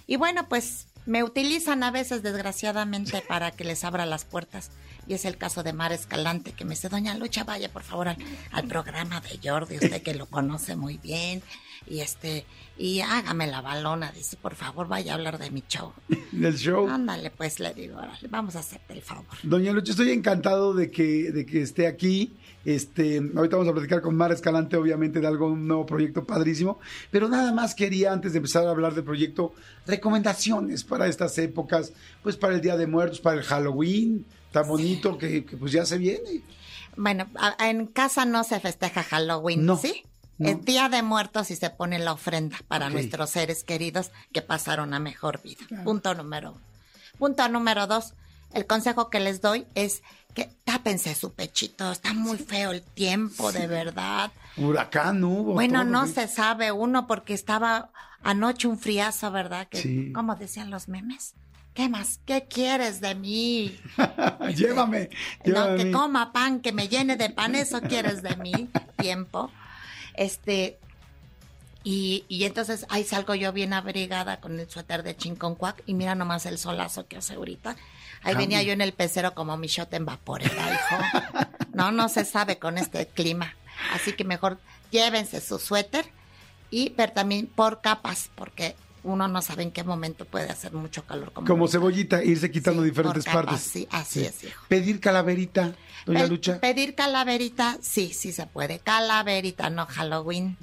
[0.08, 4.72] Y bueno, pues me utilizan a veces, desgraciadamente, para que les abra las puertas.
[5.08, 8.08] Y es el caso de Mar Escalante, que me dice, Doña Lucha, vaya por favor
[8.08, 8.18] al,
[8.52, 11.42] al programa de Jordi, usted que lo conoce muy bien.
[11.88, 12.46] Y este,
[12.78, 15.94] y hágame la balona, dice, por favor, vaya a hablar de mi show.
[16.32, 16.88] del show.
[16.88, 19.26] Ándale, pues le digo, órale, vamos a hacerte el favor.
[19.42, 22.34] Doña Lucha, estoy encantado de que, de que esté aquí.
[22.64, 26.80] Este, ahorita vamos a platicar con Mar Escalante, obviamente, de algo, un nuevo proyecto padrísimo.
[27.10, 29.54] Pero nada más quería, antes de empezar a hablar del proyecto,
[29.88, 31.94] recomendaciones para estas épocas,
[32.24, 35.86] pues para el Día de Muertos, para el Halloween, tan bonito que, que, pues ya
[35.86, 36.42] se viene.
[36.96, 37.28] Bueno,
[37.60, 40.04] en casa no se festeja Halloween, No, ¿sí?
[40.38, 40.50] no.
[40.50, 44.94] El Día de Muertos y se pone la ofrenda para nuestros seres queridos que pasaron
[44.94, 45.62] a mejor vida.
[45.84, 46.62] Punto número uno.
[47.18, 48.14] Punto número dos,
[48.54, 50.02] el consejo que les doy es
[50.34, 54.32] que tápense su pechito, está muy feo el tiempo, de verdad.
[54.58, 55.54] Huracán hubo.
[55.54, 57.92] Bueno, no se sabe uno porque estaba
[58.24, 59.68] anoche un friazo, ¿verdad?
[59.68, 60.12] Que, Sí.
[60.14, 61.34] Como decían los memes.
[61.74, 62.20] ¿Qué más?
[62.26, 63.80] ¿Qué quieres de mí?
[64.56, 65.10] llévame, llévame
[65.46, 69.50] No, que coma pan, que me llene de pan, eso quieres de mí, tiempo.
[70.16, 70.78] Este,
[71.84, 76.14] y, y entonces ahí salgo yo bien abrigada con el suéter de chinconcuac y mira
[76.14, 77.78] nomás el solazo que hace ahorita.
[78.24, 81.48] Ahí venía yo en el pecero como mi shot en vaporera, hijo.
[81.74, 83.56] No, no se sabe con este clima.
[83.94, 84.60] Así que mejor
[84.92, 86.06] llévense su suéter
[86.70, 91.06] y pero también por capas, porque uno no sabe en qué momento puede hacer mucho
[91.06, 91.32] calor.
[91.32, 93.62] Como, Como cebollita, irse quitando Sí, diferentes capas, partes.
[93.64, 94.64] Sí, así es, hijo.
[94.68, 95.74] Pedir calaverita,
[96.06, 96.60] Doña Pe- Lucha.
[96.60, 98.80] Pedir calaverita, sí, sí se puede.
[98.80, 100.58] Calaverita, no Halloween.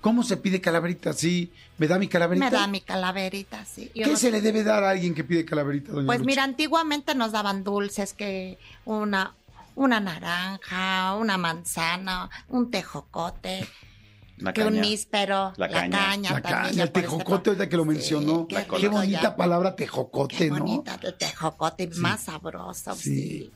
[0.00, 1.12] ¿Cómo se pide calaverita?
[1.12, 2.46] Sí, ¿me da mi calaverita?
[2.46, 3.90] Me da mi calaverita, sí.
[3.94, 6.20] Yo ¿Qué no se sé- le debe dar a alguien que pide calaverita, Doña Pues
[6.20, 6.26] Lucha?
[6.26, 9.34] mira, antiguamente nos daban dulces, que una,
[9.74, 13.66] una naranja, una manzana, un tejocote.
[14.38, 14.80] La que un caña.
[14.80, 15.98] níspero, La la, caña.
[15.98, 16.30] caña.
[16.32, 18.46] La también, caña, el tejocote, ahorita que lo Sí, mencionó.
[18.48, 19.36] qué Qué rico bonita ya.
[19.36, 20.60] palabra Qué tejocote, ¿no?
[20.60, 23.02] bonita el tejocote, más sabroso, Sí.
[23.14, 23.52] sí.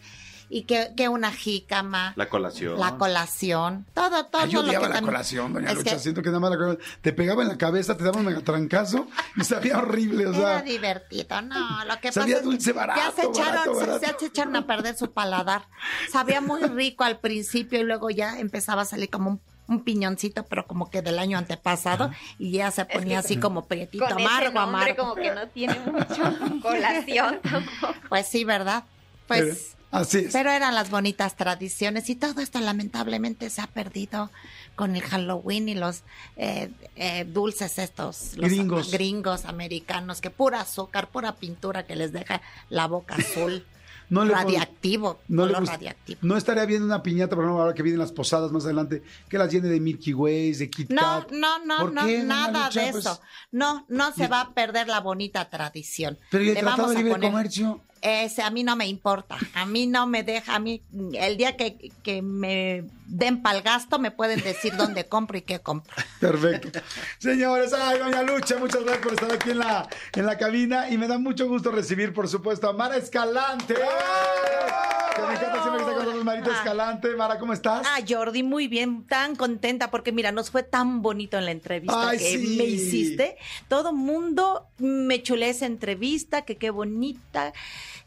[0.57, 2.13] Y que, que una jícama.
[2.15, 2.79] La colación.
[2.79, 5.91] La colación, todo, todo Ay, yo lo odiaba que la también- colación, doña Es Lucha.
[5.95, 8.27] que Siento que nada más la colación te pegaba en la cabeza, te daba un
[8.27, 10.63] megatrancazo y sabía horrible, o Era sea.
[10.63, 13.87] divertido, no, lo que Sabía pasa es dulce que barato, ya se echaron, barato, se-
[13.87, 14.17] barato.
[14.21, 15.65] se echaron a perder su paladar.
[16.13, 20.45] Sabía muy rico al principio y luego ya empezaba a salir como un, un piñoncito,
[20.45, 24.29] pero como que del año antepasado y ya se ponía así como prietito, Con ese
[24.29, 24.97] amargo, nombre amargo.
[25.03, 26.23] como que no tiene mucho
[26.63, 27.95] colación tampoco.
[28.09, 28.85] Pues sí, ¿verdad?
[29.27, 30.33] Pero- Pues así es.
[30.33, 34.31] Pero eran las bonitas tradiciones y todo esto lamentablemente se ha perdido
[34.77, 36.03] con el Halloween y los
[36.37, 38.91] eh, eh, dulces estos, los Gringos.
[38.91, 43.65] gringos americanos, que pura azúcar, pura pintura que les deja la boca azul,
[44.11, 46.19] No le radiactivo, no le color gust- radiactivo.
[46.23, 49.39] No estaría bien una piñata, por ejemplo, ahora que vienen las posadas más adelante, que
[49.39, 51.31] las llene de Milky Ways, de Kit No, Kat.
[51.33, 52.83] no, no, ¿Por no, doña nada Lucha?
[52.83, 53.21] de Pues, eso.
[53.51, 56.19] No, no se va a perder la bonita tradición.
[56.31, 57.81] Pero ¿y el Le Tratado vamos a Libre poner- Comercio?
[58.05, 60.83] Ese a mí no me importa, a mí no me deja, a mí
[61.15, 65.61] el día que, que me den pa'l gasto me pueden decir dónde compro y qué
[65.61, 65.95] compro.
[66.21, 66.81] Perfecto.
[67.19, 70.99] Señores, ay, doña Lucha, muchas gracias por estar aquí en la, en la cabina y
[70.99, 73.75] me da mucho gusto recibir, por supuesto, a Mara Escalante.
[73.75, 77.17] Que me encanta siempre que está con nosotros Marita Escalante.
[77.17, 77.87] Mara, ¿cómo estás?
[77.89, 82.11] Ah, Jordi, muy bien, tan contenta porque mira, nos fue tan bonito en la entrevista
[82.11, 82.57] Ay, que sí.
[82.59, 83.37] me hiciste.
[83.69, 87.53] Todo mundo me chulé esa entrevista, que qué bonita.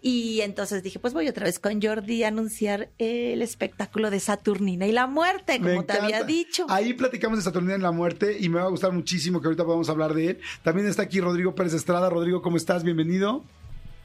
[0.02, 4.86] Y entonces dije, pues voy otra vez con Jordi a anunciar el espectáculo de Saturnina
[4.86, 6.66] y la muerte, como te había dicho.
[6.70, 9.66] Ahí platicamos de Saturnina en la muerte y me va a gustar muchísimo que ahorita
[9.66, 10.40] podamos hablar de él.
[10.64, 12.10] También está aquí Rodrigo Pérez Estrada.
[12.10, 12.84] Rodrigo, ¿cómo estás?
[12.84, 13.44] Bienvenido.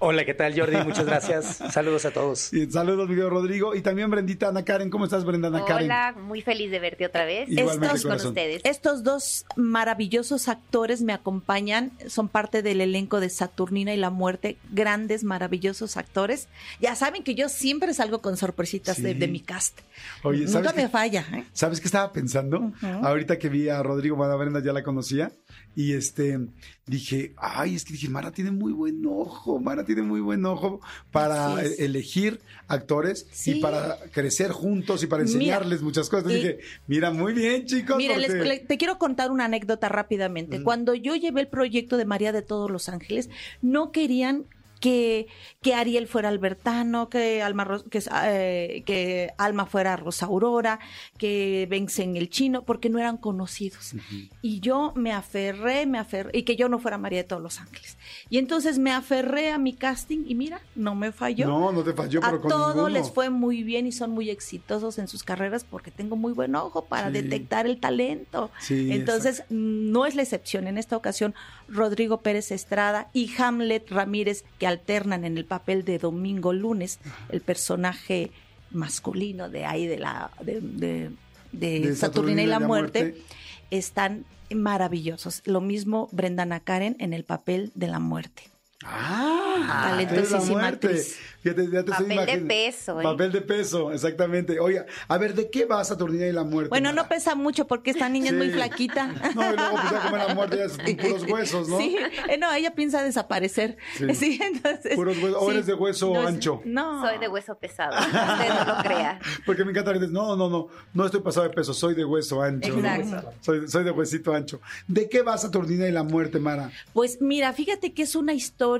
[0.04, 0.78] Hola, ¿qué tal Jordi?
[0.78, 1.58] Muchas gracias.
[1.70, 2.52] Saludos a todos.
[2.52, 3.76] Y saludos, mi querido Rodrigo.
[3.76, 4.90] Y también Brendita Ana Karen.
[4.90, 5.84] ¿Cómo estás, Brenda Ana Karen?
[5.84, 7.48] Hola, muy feliz de verte otra vez.
[7.48, 8.62] Igualmente, Estos con ustedes.
[8.64, 14.56] Estos dos maravillosos actores me acompañan, son parte del elenco de Saturnina y la Muerte,
[14.72, 16.48] grandes, maravillosos actores.
[16.80, 19.18] Ya saben que yo siempre salgo con sorpresitas de, Sí.
[19.20, 19.82] de mi cast.
[20.24, 21.24] Oye, ¿sabes Nunca me falla.
[21.32, 21.44] ¿eh?
[21.52, 22.72] ¿Sabes qué estaba pensando?
[22.82, 25.30] Ahorita que vi a Rodrigo Mara Brenda, ya la conocía.
[25.74, 26.38] Y este,
[26.86, 29.58] dije, ay, es que dije, Mara tiene muy buen ojo.
[29.58, 30.80] Mara tiene muy buen ojo
[31.10, 36.26] para elegir actores y para crecer juntos y para Mira, enseñarles muchas cosas.
[36.30, 37.96] Entonces y- dije, mira, muy bien, chicos.
[37.96, 40.62] Mira, les- te quiero contar una anécdota rápidamente.
[40.62, 43.30] Cuando yo llevé el proyecto de María de todos los Ángeles,
[43.62, 44.44] no querían
[44.82, 45.28] que,
[45.62, 50.80] que Ariel fuera Albertano, que Alma, que, eh, que Alma fuera Rosa Aurora,
[51.18, 53.94] que vencen el chino, porque no eran conocidos.
[54.42, 57.60] Y yo me aferré, me aferré, y que yo no fuera María de todos los
[57.60, 57.96] Ángeles.
[58.28, 61.46] Y entonces me aferré a mi casting y mira, no me falló.
[61.46, 64.30] No, no te falló, a pero con todos les fue muy bien y son muy
[64.30, 67.12] exitosos en sus carreras porque tengo muy buen ojo para Sí.
[67.12, 68.50] detectar el talento.
[68.58, 70.66] Sí, Entonces, no es la excepción.
[70.66, 71.34] En esta ocasión,
[71.68, 76.98] Rodrigo Pérez Estrada y Hamlet Ramírez, que alternan en el papel de Domingo Lunes,
[77.30, 78.30] el personaje
[78.70, 81.10] masculino de ahí, de la de, de-
[81.52, 83.22] de De Saturnina y la, muerte,
[83.70, 85.42] están maravillosos.
[85.44, 88.42] Lo mismo Brendana Karen en el papel de la muerte.
[88.84, 90.86] Ah, talentosísima es la muerte.
[90.86, 91.18] actriz.
[91.42, 93.02] Fíjate, ya te estoy Papel de peso, ¿eh?
[93.02, 94.60] Papel de peso, exactamente.
[94.60, 96.68] Oiga, a ver, ¿de qué va Saturnina y la muerte?
[96.68, 99.08] Bueno, no pesa mucho porque esta niña es muy flaquita.
[99.34, 101.78] No, y luego pues ya como la muerte ya es puros huesos, ¿no?
[101.78, 101.96] Sí,
[102.28, 103.76] eh, no, ella piensa desaparecer.
[103.96, 104.06] Sí.
[104.22, 104.94] Sí, entonces.
[104.94, 105.38] Puros huesos.
[105.40, 105.50] ¿O sí.
[105.50, 106.60] eres de hueso No ancho?
[106.64, 107.04] No.
[107.04, 109.18] Soy de hueso pesado, usted no lo crea.
[109.46, 112.04] Porque me encanta que dices, no, no, no, no estoy pasado de peso, soy de
[112.04, 112.76] hueso ancho.
[112.76, 112.94] ¿no?
[112.94, 113.32] Exacto.
[113.40, 114.60] Soy, soy de huesito ancho.
[114.86, 116.70] ¿De qué va Saturnina y la muerte, Mara?
[116.92, 118.71] Pues mira, fíjate que es una historia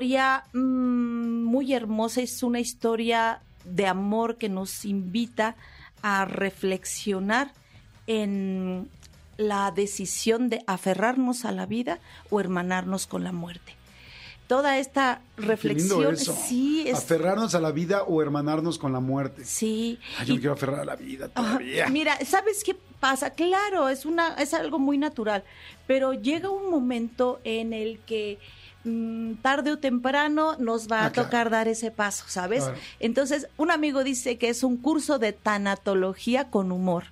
[0.53, 5.55] mm, muy hermosa, es una historia de amor que nos invita
[6.01, 7.51] a reflexionar
[8.07, 8.89] en
[9.37, 13.75] la decisión de aferrarnos a la vida o hermanarnos con la muerte.
[14.47, 16.35] Toda esta Qué lindo reflexión, eso.
[16.47, 19.45] sí, es, Aferrarnos a la vida o hermanarnos con la muerte.
[19.45, 19.97] sí.
[20.19, 21.87] Ay, yo y- me quiero aferrar a la vida todavía.
[21.87, 23.31] Mira, ¿sabes qué pasa?
[23.31, 25.43] Claro, es una es algo muy natural,
[25.87, 28.37] pero llega un momento en el que
[29.41, 31.49] tarde o temprano nos va Ah, a tocar claro.
[31.51, 32.63] dar ese paso, ¿sabes?
[32.63, 32.77] Claro.
[32.99, 37.05] Entonces, un amigo dice que es un curso de tanatología con humor.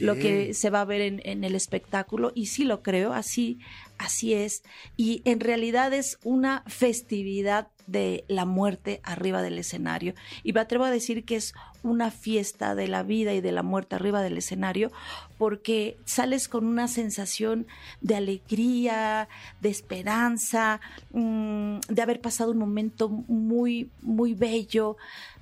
[0.00, 3.58] Lo que se va a ver en, en el espectáculo, y sí lo creo, así,
[3.98, 4.62] así es.
[4.96, 10.14] Y en realidad es una festividad de la muerte arriba del escenario.
[10.44, 13.62] Y me atrevo a decir que es una fiesta de la vida y de la
[13.62, 14.90] muerte arriba del escenario,
[15.38, 17.66] porque sales con una sensación
[18.00, 19.28] de alegría,
[19.60, 20.80] de esperanza,
[21.12, 24.96] mm, de haber pasado un momento muy, muy bello.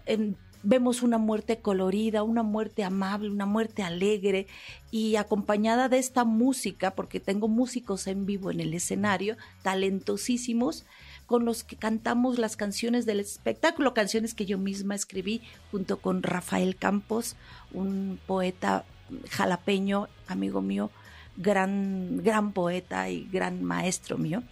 [0.09, 4.47] em, vemos una muerte colorida, una muerte amable, una muerte alegre
[4.91, 10.85] y acompañada de esta música, porque tengo músicos en vivo en el escenario, talentosísimos,
[11.27, 16.23] con los que cantamos las canciones del espectáculo, canciones que yo misma escribí junto con
[16.23, 17.37] Rafael Campos,
[17.73, 18.85] un poeta
[19.31, 20.91] jalapeño, amigo mío,
[21.37, 24.43] gran, gran poeta y gran maestro mío.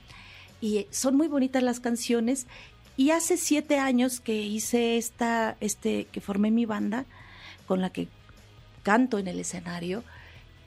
[0.61, 2.47] Y son muy bonitas las canciones.
[2.97, 7.07] Y hace siete años que hice esta, este, que formé mi banda
[7.67, 8.09] con la que
[8.83, 10.05] canto en el escenario,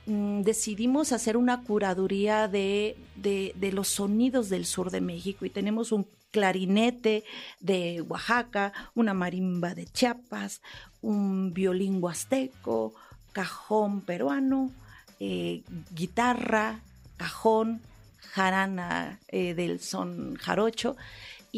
[0.07, 5.91] mm, decidimos hacer una curaduría de, de, los sonidos del sur de México y tenemos
[5.91, 7.23] un clarinete
[7.59, 10.61] de Oaxaca, una marimba de Chiapas,
[11.01, 12.93] un violín huasteco,
[13.31, 14.71] cajón peruano,
[15.19, 16.81] eh, guitarra,
[17.17, 17.81] cajón,
[18.19, 20.95] jarana eh, del son jarocho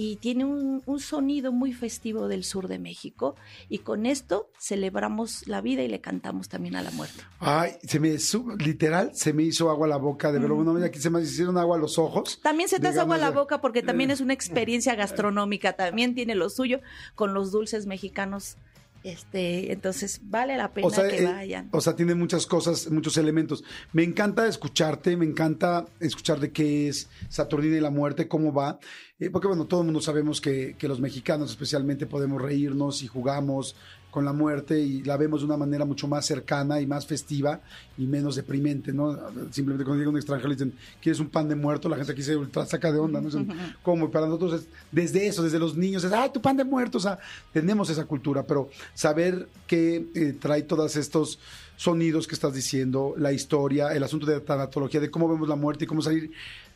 [0.02, 3.36] y tiene un, un, sonido muy festivo del sur de México
[3.68, 7.22] y con esto celebramos la vida y le cantamos también a la muerte.
[7.42, 8.16] Ay, se me
[8.60, 10.56] literal se me hizo agua a la boca de verlo.
[10.56, 10.64] Mm.
[10.64, 12.40] Bueno, aquí se me hicieron agua a los ojos.
[12.42, 16.16] También se te hace agua a la boca porque también es una experiencia gastronómica, también
[16.16, 16.80] tiene lo suyo
[17.16, 18.56] con los dulces mexicanos
[19.04, 21.70] este, entonces vale la pena o sea, que eh, vayan.
[21.72, 23.64] O sea, tiene muchas cosas, muchos elementos.
[23.94, 28.80] Me encanta escucharte, me encanta escuchar de qué es Saturnina y la muerte, cómo va.
[29.20, 33.08] Eh, porque bueno, todo el mundo sabemos que, que, los mexicanos especialmente podemos reírnos y
[33.08, 33.76] jugamos
[34.12, 37.62] con la muerte y la vemos de una manera mucho más cercana y más festiva
[37.98, 39.18] y menos deprimente, ¿no?
[39.52, 41.90] Simplemente cuando llega un extranjero y dicen, ¿quieres un pan de muerto?
[41.90, 43.28] La gente aquí se ultra saca de onda, ¿no?
[43.28, 43.50] Dicen,
[43.84, 44.06] ¿Cómo?
[44.06, 46.98] Y para nosotros es, desde eso, desde los niños, es, ¡ay, tu pan de muerto!
[46.98, 47.20] O sea,
[47.54, 51.40] tenemos esa cultura, pero saber que eh, trae todos estos
[51.76, 55.56] sonidos que estás diciendo, la historia, el asunto de la tanatología, de cómo vemos la
[55.56, 56.32] muerte y cómo salir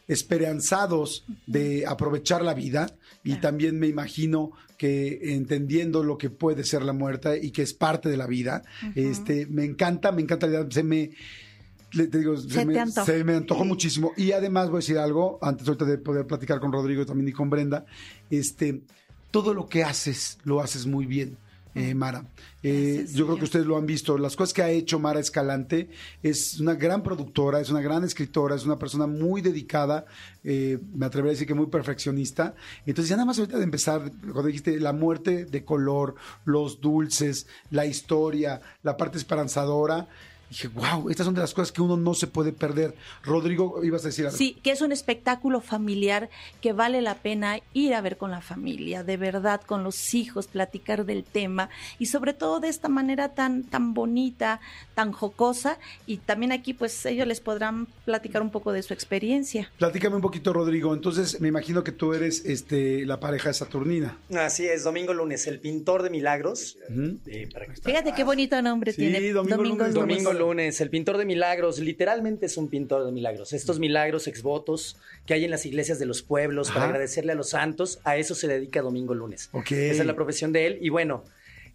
[0.08, 2.88] esperanzados de aprovechar la vida
[3.24, 7.74] y también me imagino que entendiendo lo que puede ser la muerte y que es
[7.74, 9.12] parte de la vida, uh -huh.
[9.12, 11.12] este, me encanta, me encanta, se me,
[11.94, 14.12] le, te digo, se, se, me, te se, me, antojó muchísimo.
[14.18, 17.32] Y además voy a decir algo, antes ahorita de poder platicar con Rodrigo también y
[17.32, 17.86] con Brenda,
[18.30, 18.82] este,
[19.32, 21.38] todo lo que haces lo haces muy bien
[21.76, 22.26] eh, Mara.
[22.62, 24.18] Eh, yo creo que ustedes lo han visto.
[24.18, 25.90] Las cosas que ha hecho Mara Escalante
[26.22, 30.06] es una gran productora, es una gran escritora, es una persona muy dedicada,
[30.44, 32.56] eh, me atrevería a decir que muy perfeccionista.
[32.86, 37.48] Entonces, ya nada más ahorita de empezar, cuando dijiste la muerte de color, los dulces,
[37.72, 40.08] la historia, la parte esperanzadora
[40.54, 42.96] dije, wow, estas son de las cosas que uno no se puede perder.
[43.24, 44.38] Rodrigo, ibas a decir algo.
[44.38, 46.30] Sí, que es un espectáculo familiar
[46.62, 50.48] que vale la pena ir a ver con la familia, de verdad, con los hijos,
[50.48, 54.62] platicar del tema y sobre todo de esta manera tan, tan bonita,
[54.94, 55.80] tan jocosa.
[56.06, 59.72] Y también aquí, pues, ellos les podrán platicar un poco de su experiencia.
[59.78, 60.94] Platícame un poquito, Rodrigo.
[60.94, 64.18] Entonces, me imagino que tú eres este, la pareja de Saturnina.
[64.36, 66.78] Así es, Domingo Lunes, el pintor de milagros.
[66.89, 67.18] Uh -huh.
[67.26, 67.50] eh,
[67.84, 69.32] Fíjate qué bonito nombre sí, tiene.
[69.32, 69.94] Domingo, Domingo Lunes.
[69.94, 70.43] Domingo Lunes.
[70.44, 73.54] Lunes, el pintor de milagros, literalmente es un pintor de milagros.
[73.54, 76.80] Estos milagros exvotos que hay en las iglesias de los pueblos Ajá.
[76.80, 79.50] para agradecerle a los santos, a eso se dedica Domingo Lunes.
[79.54, 79.92] Okay.
[79.92, 80.78] Esa es la profesión de él.
[80.82, 81.24] Y bueno,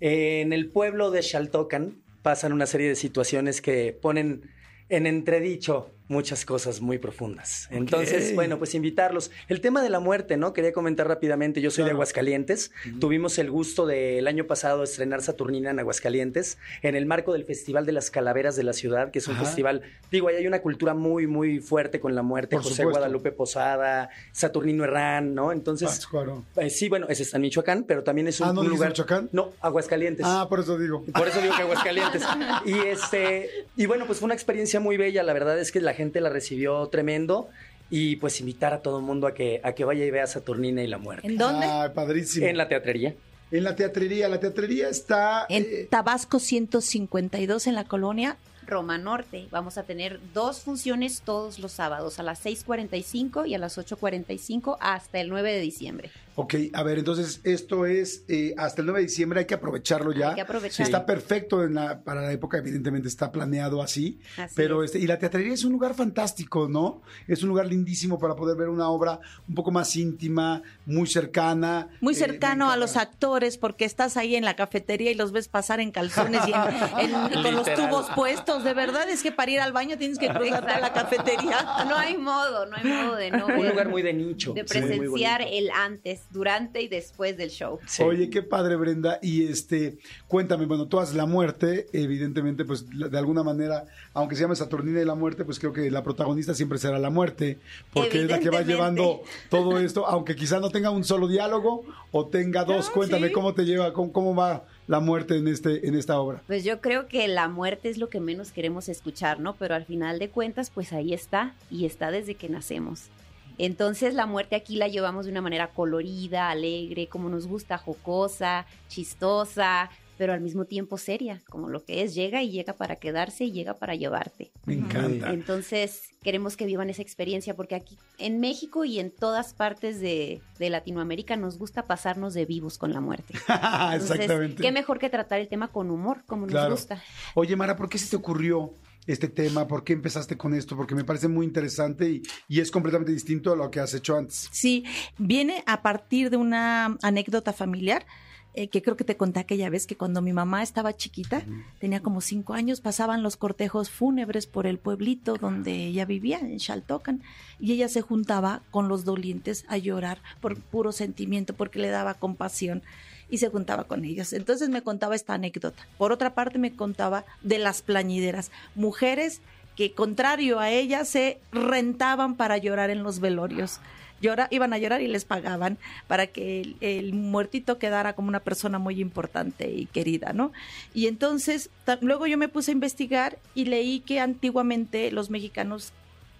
[0.00, 4.42] eh, en el pueblo de Xaltocan pasan una serie de situaciones que ponen
[4.90, 7.68] en entredicho muchas cosas muy profundas.
[7.70, 8.34] Entonces, okay.
[8.34, 9.30] bueno, pues invitarlos.
[9.48, 10.52] El tema de la muerte, ¿no?
[10.54, 11.88] Quería comentar rápidamente, yo soy claro.
[11.88, 13.00] de Aguascalientes, uh -huh.
[13.00, 17.44] tuvimos el gusto del año pasado de estrenar Saturnina en Aguascalientes, en el marco del
[17.44, 19.44] Festival de las Calaveras de la Ciudad, que es un Ajá.
[19.44, 22.98] festival, digo, ahí hay una cultura muy, muy fuerte con la muerte, Por José supuesto.
[23.00, 25.52] Guadalupe Posada, Saturnino Herrán, ¿no?
[25.52, 26.44] Entonces, claro.
[26.56, 28.88] eh, sí, bueno, ese está en Michoacán, pero también es un, ah, ¿no un lugar...
[28.90, 29.28] Michoacán?
[29.32, 30.24] No, Aguascalientes.
[30.26, 31.04] Ah, por eso digo.
[31.04, 32.22] Por eso digo que Aguascalientes.
[32.64, 35.94] y, este, y bueno, pues fue una experiencia muy bella, la verdad es que la
[35.98, 37.48] gente la recibió tremendo
[37.90, 40.82] y pues invitar a todo el mundo a que, a que vaya y vea Saturnina
[40.82, 41.26] y la muerte.
[41.26, 41.66] ¿En dónde?
[41.66, 42.46] Ah, padrísimo.
[42.46, 43.14] En la teatrería.
[43.50, 44.28] En la teatrería.
[44.28, 45.46] La teatrería está...
[45.48, 48.36] En eh, Tabasco 152 en la colonia
[48.68, 49.48] Roma Norte.
[49.50, 54.76] Vamos a tener dos funciones todos los sábados, a las 6.45 y a las 8.45
[54.80, 56.10] hasta el 9 de diciembre.
[56.40, 60.12] Ok, a ver, entonces esto es eh, hasta el 9 de diciembre, hay que aprovecharlo
[60.12, 60.28] ya.
[60.28, 60.84] Hay que aprovecharlo.
[60.84, 64.20] Está perfecto en la, para la época, evidentemente está planeado así.
[64.36, 64.90] Así pero es.
[64.90, 67.02] este, y la teatrería es un lugar fantástico, ¿no?
[67.26, 71.88] Es un lugar lindísimo para poder ver una obra un poco más íntima, muy cercana.
[72.00, 75.48] Muy eh, cercano a los actores porque estás ahí en la cafetería y los ves
[75.48, 78.62] pasar en calzones y en- en- con los tubos puestos.
[78.62, 81.58] De verdad es que para ir al baño tienes que cruzarte a la cafetería.
[81.88, 84.52] No hay modo, no hay modo de no Un ver, lugar muy de nicho.
[84.52, 87.78] de presenciar el antes, durante y después del show.
[87.86, 88.02] Sí.
[88.02, 89.18] Oye, qué padre, Brenda.
[89.22, 94.42] Y este, cuéntame, bueno, tú haces la muerte, evidentemente, pues de alguna manera, aunque se
[94.42, 97.58] llame Saturnina y la muerte, pues creo que la protagonista siempre será la muerte,
[97.92, 101.84] porque es la que va llevando todo esto, aunque quizá no tenga un solo diálogo
[102.12, 102.88] o tenga dos.
[102.88, 103.32] No, cuéntame sí.
[103.32, 106.42] cómo te lleva, cómo, cómo va la muerte en, este, en esta obra?
[106.46, 109.54] Pues yo creo que la muerte es lo que menos queremos escuchar, ¿no?
[109.54, 113.10] Pero al final de cuentas, pues ahí está y está desde que nacemos.
[113.58, 118.66] Entonces la muerte aquí la llevamos de una manera colorida, alegre, como nos gusta, jocosa,
[118.88, 123.44] chistosa, pero al mismo tiempo seria, como lo que es, llega y llega para quedarse
[123.44, 124.50] y llega para llevarte.
[124.66, 125.32] Me encanta.
[125.32, 130.42] Entonces queremos que vivan esa experiencia porque aquí en México y en todas partes de,
[130.58, 133.34] de Latinoamérica nos gusta pasarnos de vivos con la muerte.
[133.48, 134.62] Entonces, Exactamente.
[134.62, 137.00] qué mejor que tratar el tema con humor, como nos gusta.
[137.34, 138.72] Oye, Mara, ¿por qué se te ocurrió
[139.08, 139.66] este tema?
[139.66, 140.76] ¿Por qué empezaste con esto?
[140.76, 144.16] Porque me parece muy interesante y, y es completamente distinto a lo que has hecho
[144.16, 144.48] antes.
[144.52, 144.84] Sí,
[145.16, 148.06] viene a partir de una anécdota familiar
[148.54, 151.42] eh, que creo que te conté aquella vez que cuando mi mamá estaba chiquita,
[151.78, 156.58] tenía como cinco años, pasaban los cortejos fúnebres por el pueblito donde ella vivía, en
[156.58, 157.22] Xaltocan,
[157.60, 162.14] y ella se juntaba con los dolientes a llorar por puro sentimiento, porque le daba
[162.14, 162.82] compasión
[163.30, 164.32] y se juntaba con ellos.
[164.32, 165.86] Entonces me contaba esta anécdota.
[165.96, 169.40] Por otra parte me contaba de las plañideras, mujeres
[169.76, 173.80] que contrario a ella se rentaban para llorar en los velorios.
[174.20, 178.40] Llora, iban a llorar y les pagaban para que el, el muertito quedara como una
[178.40, 180.50] persona muy importante y querida, ¿no?
[180.92, 181.70] Y entonces,
[182.00, 185.92] luego yo me puse a investigar y leí que antiguamente los mexicanos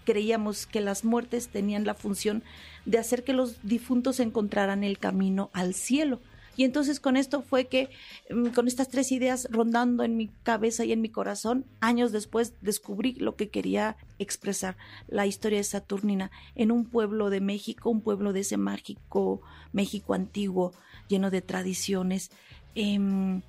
[0.05, 2.43] creíamos que las muertes tenían la función
[2.87, 6.19] de hacer que los difuntos encontraran el camino al cielo.
[6.59, 7.89] Y entonces con esto fue que,
[8.31, 12.53] mm, con estas tres ideas rondando en mi cabeza y en mi corazón, años después
[12.61, 18.01] descubrí lo que quería expresar, la historia de Saturnina, en un pueblo de México, un
[18.01, 19.41] pueblo de ese mágico
[19.73, 20.73] México antiguo,
[21.07, 22.33] lleno de tradiciones.
[22.75, 23.43] Em,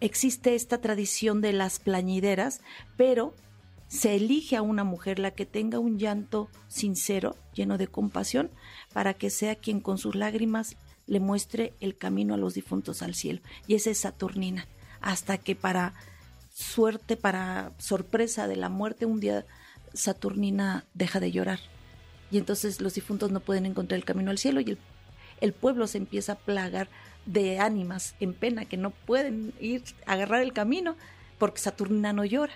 [0.00, 2.60] existe esta tradición de las plañideras,
[2.98, 3.32] pero
[3.88, 8.50] se elige a una mujer la que tenga un llanto sincero, lleno de compasión,
[8.92, 10.76] para que sea quien con sus lágrimas
[11.06, 13.40] le muestre el camino a los difuntos al cielo.
[13.66, 14.66] Y esa es Saturnina,
[15.00, 15.94] hasta que para
[16.52, 19.44] suerte, para sorpresa de la muerte, un día
[19.94, 21.60] Saturnina deja de llorar.
[22.30, 24.78] Y entonces los difuntos no pueden encontrar el camino al cielo y el,
[25.40, 26.88] el pueblo se empieza a plagar
[27.26, 30.96] de ánimas en pena que no pueden ir a agarrar el camino
[31.38, 32.54] porque Saturnina no llora.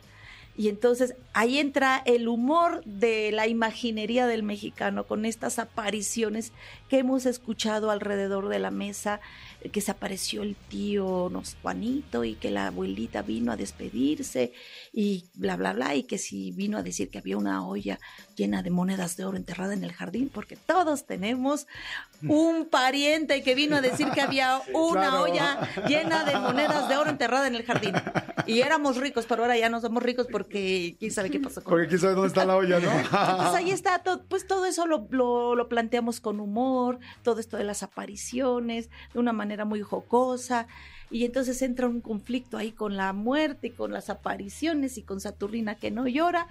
[0.56, 6.52] Y entonces ahí entra el humor de la imaginería del mexicano con estas apariciones
[6.88, 9.20] que hemos escuchado alrededor de la mesa,
[9.70, 14.52] que se apareció el tío nos Juanito y que la abuelita vino a despedirse
[14.92, 17.98] y bla, bla, bla, y que si vino a decir que había una olla
[18.36, 21.66] llena de monedas de oro enterrada en el jardín, porque todos tenemos
[22.22, 25.22] un pariente que vino a decir que había una Claro.
[25.22, 25.58] olla
[25.88, 27.94] llena de monedas de oro enterrada en el jardín.
[28.46, 31.70] Y éramos ricos, pero ahora ya no somos ricos porque quién sabe qué pasó con
[31.72, 32.90] Porque quién sabe dónde está la olla, ¿no?
[32.90, 37.64] entonces ahí está, pues todo eso lo, lo- lo planteamos con humor, todo esto de
[37.64, 40.66] las apariciones, de una manera muy jocosa,
[41.10, 45.20] y entonces entra un conflicto ahí con la muerte y con las apariciones y con
[45.20, 46.46] Saturnina que no llora,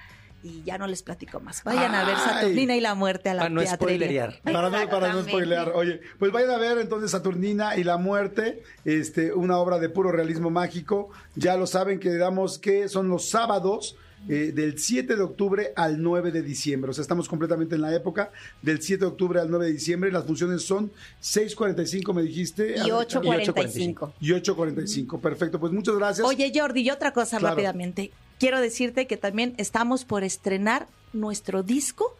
[0.45, 1.63] y ya no les platico más.
[1.63, 2.15] Vayan a ver.
[2.17, 4.39] Saturnina y la muerte a la Para no spoilerear.
[4.43, 5.71] Para no, para no spoilear.
[5.73, 10.11] Oye, pues vayan a ver entonces Saturnina y la muerte, este, una obra de puro
[10.11, 11.09] realismo mágico.
[11.35, 13.97] Ya lo saben que damos que son los sábados.
[14.27, 16.89] eh, del 7 de octubre al 9 de diciembre.
[16.89, 18.31] O sea, estamos completamente en la época
[18.63, 20.11] del 7 de octubre al 9 de diciembre.
[20.11, 20.89] Las funciones son
[21.21, 22.75] 6.45, me dijiste.
[22.77, 24.13] Y 8.45.
[24.19, 25.19] Y 8.45.
[25.21, 26.25] Perfecto, pues muchas gracias.
[26.27, 27.55] Oye, Jordi, y otra cosa Claro.
[27.55, 28.11] rápidamente.
[28.39, 32.15] Quiero decirte que también estamos por estrenar nuestro disco.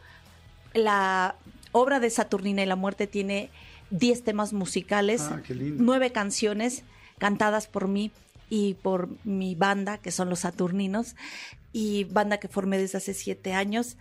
[0.74, 1.36] La
[1.72, 3.50] obra de Saturnina y la muerte tiene
[3.92, 6.84] 10 temas musicales, Ah, nueve canciones
[7.18, 8.12] cantadas por mí
[8.50, 11.16] y por mi banda, que son los Saturninos,
[11.74, 13.98] y banda que formé desde hace siete años,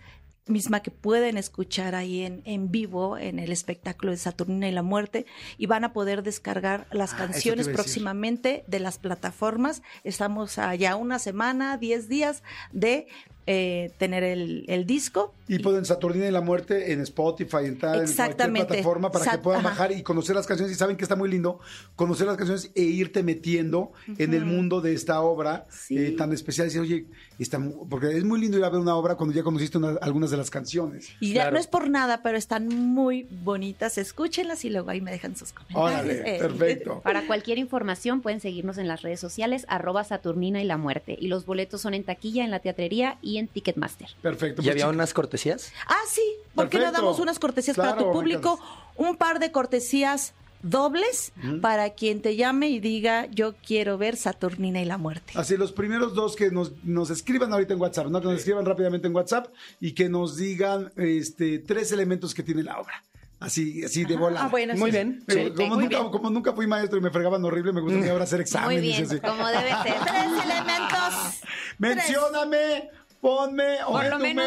[0.47, 4.83] misma que pueden escuchar ahí en, en vivo en el espectáculo de Saturnina y la
[4.83, 5.25] muerte,
[5.57, 9.81] y van a poder descargar las Ah, canciones próximamente de las plataformas.
[10.03, 12.43] Estamos allá una semana, diez días
[12.73, 13.07] de
[13.47, 15.33] eh, tener el, el disco.
[15.47, 18.65] Y pueden Saturnina y la muerte en Spotify, en tal, en Exactamente.
[18.67, 19.69] plataforma para que puedan ajá.
[19.69, 20.75] bajar y conocer las canciones.
[20.75, 21.59] Y saben que está muy lindo
[21.95, 25.95] conocer las canciones e irte metiendo en el mundo de esta obra Sí.
[25.95, 26.65] eh, tan especial.
[26.65, 27.05] Y decir, oye,
[27.43, 27.59] está
[27.89, 30.37] porque es muy lindo ir a ver una obra cuando ya conociste una- algunas de
[30.37, 31.09] las canciones.
[31.19, 31.51] Y ya Claro.
[31.55, 33.97] no es por nada, pero están muy bonitas.
[33.97, 35.91] Escúchenlas y luego ahí me dejan sus comentarios.
[36.01, 37.01] Órale, Eh, perfecto.
[37.03, 41.17] Para cualquier información pueden seguirnos en las redes sociales, arroba Saturnina y la muerte.
[41.19, 44.09] Y los boletos son en taquilla, en la teatrería y en Ticketmaster.
[44.21, 44.61] Perfecto.
[44.61, 45.71] ¿Y pues, había unas cortesías?
[45.87, 46.21] Ah, sí,
[46.53, 48.59] ¿por qué no damos unas cortesías para tu público?
[48.95, 50.33] Un par de cortesías
[50.65, 55.33] dobles para quien te llame y diga yo quiero ver Saturnina y la muerte.
[55.35, 58.19] Así, los primeros dos que nos, nos escriban ahorita en WhatsApp, ¿no?
[58.19, 59.47] Que nos escriban rápidamente en WhatsApp
[59.79, 63.03] y que nos digan este, tres elementos que tiene la obra.
[63.37, 64.43] Así, así de bola.
[64.45, 64.97] Ah, bueno, Muy sí.
[64.97, 65.23] bien.
[65.27, 65.51] Sí.
[65.55, 66.09] como, muy nunca, bien.
[66.11, 68.83] como nunca fui maestro y me fregaban horrible, me gusta mí ahora hacer Muy exámenes.
[68.83, 69.19] y bien, así.
[69.19, 69.93] como debe ser.
[70.05, 71.41] Tres elementos.
[71.77, 72.89] Mencióname,
[73.25, 74.45] ponme o Por lo menos,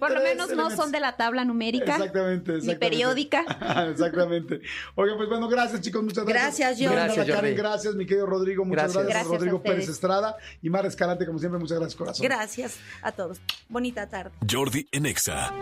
[0.00, 1.92] por lo menos no son de la tabla numérica.
[1.92, 3.42] Exactamente, Ni periódica.
[3.88, 4.60] exactamente.
[4.96, 6.58] Oiga, pues bueno, gracias chicos, muchas gracias.
[6.58, 6.86] Gracias, Jordi.
[6.86, 7.54] Brenda Gracias, Karen, Jordi.
[7.62, 9.04] gracias, mi querido Rodrigo, muchas Gracias.
[9.04, 9.14] gracias.
[9.14, 9.88] Gracias a Rodrigo Pérez.
[9.88, 12.24] Estrada y Mar Escalante, como siempre, muchas gracias, corazón.
[12.26, 13.40] Gracias a todos.
[13.68, 14.32] Bonita tarde.
[14.50, 15.52] Jordi en Exa.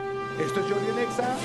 [0.40, 1.36] Esto es Jordi Nexa.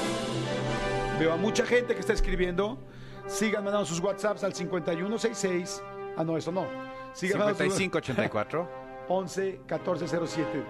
[1.19, 2.79] Veo a mucha gente que está escribiendo.
[3.27, 5.81] Sigan mandando sus WhatsApps al 5166.
[6.15, 6.65] Ah, no, eso no.
[7.13, 8.69] Sigan mandando sus- 5584.
[9.09, 10.63] 11 1407.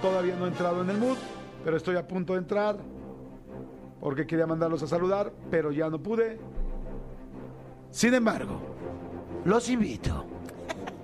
[0.00, 1.18] Todavía no he entrado en el mood,
[1.64, 2.76] pero estoy a punto de entrar
[4.00, 6.40] porque quería mandarlos a saludar, pero ya no pude.
[7.90, 8.58] Sin embargo,
[9.44, 10.26] los invito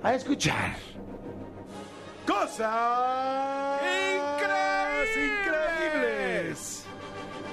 [0.03, 0.74] a escuchar
[2.26, 3.80] cosas
[5.16, 6.84] increíbles.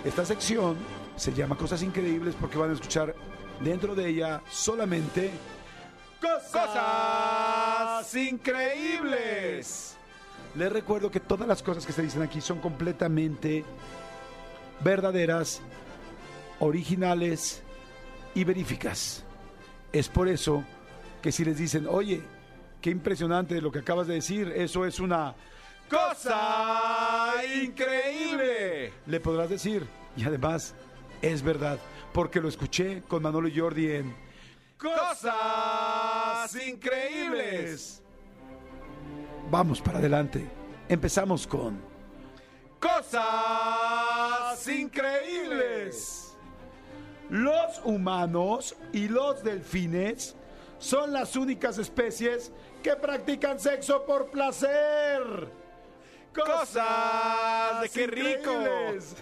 [0.04, 0.78] Esta sección
[1.16, 3.16] se llama Cosas Increíbles porque van a escuchar
[3.64, 5.32] dentro de ella solamente
[6.52, 9.98] cosas increíbles.
[10.56, 13.66] Les recuerdo que todas las cosas que se dicen aquí son completamente
[14.82, 15.62] verdaderas,
[16.60, 17.62] originales
[18.34, 19.24] y veríficas.
[19.92, 20.64] Es por eso
[21.22, 22.22] que si les dicen, oye,
[22.82, 25.36] qué impresionante lo que acabas de decir, eso es una
[25.90, 29.86] cosa increíble, le podrás decir.
[30.16, 30.76] Y además,
[31.22, 31.80] es verdad,
[32.14, 34.25] porque lo escuché con Manolo Jordi en
[34.78, 38.02] Cosas Increíbles.
[39.50, 40.46] Vamos para adelante.
[40.90, 41.80] Empezamos con
[42.80, 46.36] Cosas Increíbles.
[47.30, 50.36] Los humanos y los delfines
[50.78, 52.52] son las únicas especies
[52.84, 55.50] que practican sexo por placer.
[56.34, 58.52] Cosas de qué rico.
[58.52, 59.16] increíbles.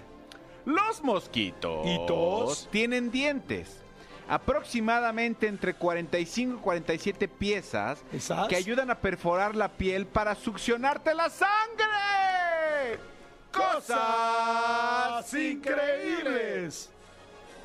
[0.65, 2.67] Los mosquitos ¿Hitos?
[2.71, 3.82] tienen dientes.
[4.33, 8.47] Aproximadamente entre 45 y 47 piezas ¿Esas?
[8.47, 12.99] que ayudan a perforar la piel para succionarte la sangre.
[13.51, 16.89] Cosas increíbles.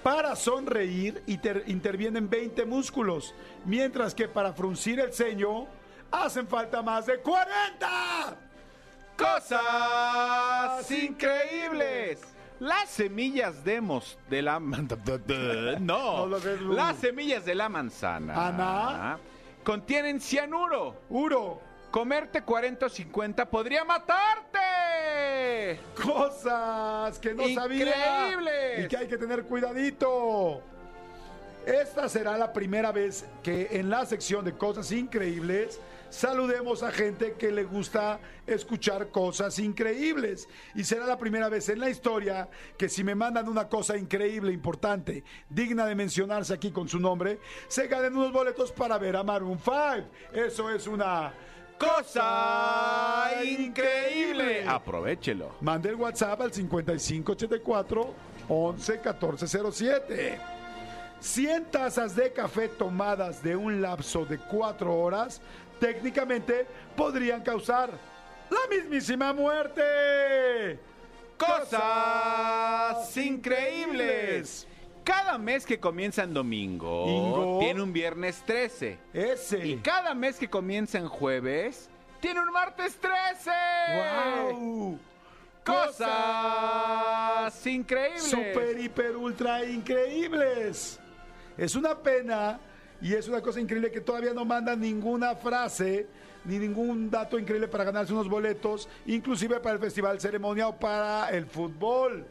[0.03, 5.67] Para sonreír inter- intervienen 20 músculos, mientras que para fruncir el ceño
[6.11, 8.37] hacen falta más de 40.
[9.17, 12.21] Cosas increíbles.
[12.61, 14.59] Las semillas de mos de la
[15.81, 19.19] no, las semillas de la manzana Ana.
[19.63, 20.97] contienen cianuro.
[21.09, 21.61] Uro.
[21.91, 25.81] Comerte 40 o 50 podría matarte.
[26.03, 27.87] Cosas que no sabía.
[27.87, 28.85] Increíbles.
[28.85, 30.61] Y que hay que tener cuidadito.
[31.65, 35.81] Esta será la primera vez que en la sección de cosas increíbles
[36.11, 40.49] saludemos a gente que le gusta escuchar cosas increíbles.
[40.75, 44.53] Y será la primera vez en la historia que si me mandan una cosa increíble,
[44.53, 47.39] importante, digna de mencionarse aquí con su nombre,
[47.69, 49.77] se ganen unos boletos para ver a Maroon 5.
[50.33, 51.33] Eso es una
[51.79, 54.65] cosa increíble.
[54.67, 55.57] Aprovechelo.
[55.61, 58.15] Mande el WhatsApp al 5584
[58.49, 60.41] 11 1407.
[61.21, 65.41] 100 tazas de café tomadas de un lapso de 4 horas
[65.79, 66.67] técnicamente
[66.97, 67.91] podrían causar
[68.51, 70.79] la mismísima muerte.
[71.37, 74.67] Cosas increíbles.
[75.05, 77.59] Cada mes que comienza en domingo Ingo.
[77.61, 78.99] tiene un viernes 13.
[79.15, 79.67] Ese.
[79.67, 81.89] Y cada mes que comienza en jueves
[82.21, 83.51] tiene un martes 13.
[84.51, 84.99] ¡Wow!
[85.65, 88.23] Cosas increíbles.
[88.23, 90.99] Super, hiper, ultra increíbles.
[91.57, 92.61] Es una pena
[93.01, 96.07] y es una cosa increíble que todavía no mandan ninguna frase
[96.45, 101.29] ni ningún dato increíble para ganarse unos boletos, inclusive para el festival ceremonia o para
[101.31, 102.27] el fútbol.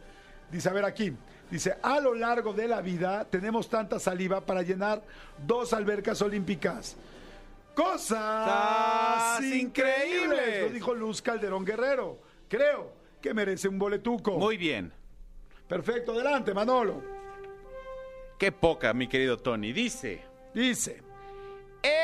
[0.52, 1.14] Dice, a ver aquí,
[1.52, 5.04] dice, a lo largo de la vida tenemos tanta saliva para llenar
[5.46, 6.98] dos albercas olímpicas.
[7.76, 10.62] Cosas increíbles, increíbles.
[10.64, 12.20] lo dijo Luz Calderón Guerrero.
[12.50, 12.92] Creo
[13.22, 14.38] que merece un boletuco.
[14.38, 14.92] Muy bien.
[15.68, 17.04] Perfecto, adelante, Manolo.
[18.40, 19.74] Qué poca, mi querido Tony.
[19.74, 20.27] Dice.
[20.58, 21.02] Dice,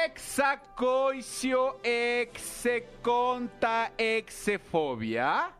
[0.06, 5.52] Exacoicio execonta exefobia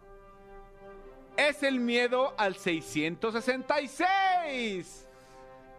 [1.36, 5.08] es el miedo al 666.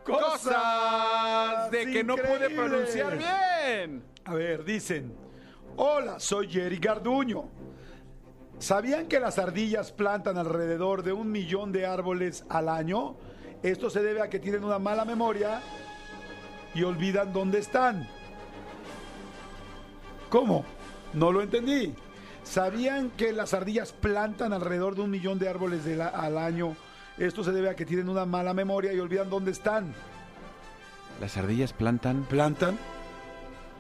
[0.03, 4.03] Cosas de que no pude pronunciar bien.
[4.25, 5.15] a ver, dicen,
[5.77, 7.49] hola, soy Jerry Garduño.
[8.59, 13.15] ¿Sabían que las ardillas plantan alrededor de un millón de árboles al año?
[13.63, 15.63] Esto se debe a que tienen una mala memoria
[16.75, 18.09] y olvidan dónde están.
[20.29, 20.65] ¿Cómo?
[21.13, 21.95] No lo entendí.
[22.43, 26.77] ¿Sabían que las ardillas plantan alrededor de un millón de árboles de la- al año?
[27.17, 29.95] Esto se debe a que tienen una mala memoria y olvidan dónde están.
[31.21, 32.25] Las ardillas plantan.
[32.25, 32.77] ¿Plantan?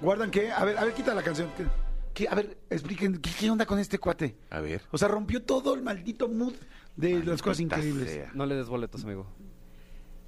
[0.01, 0.53] ¿Guardan qué?
[0.53, 1.51] A ver, a ver, quita la canción.
[1.57, 1.67] ¿Qué-
[2.15, 2.29] qué?
[2.29, 4.37] A ver, expliquen, ¿qué, qué onda con este cuate?
[4.51, 4.83] A ver.
[4.93, 6.55] O sea, rompió todo el maldito mood
[6.97, 8.11] de las cosas increíbles.
[8.13, 8.31] sea.
[8.35, 9.27] No le des boletos, amigo.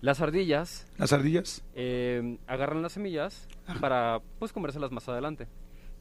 [0.01, 1.65] Las ardillas ¿Las ardillas?
[1.75, 3.49] eh, agarran las semillas
[3.81, 5.49] para pues comérselas más adelante,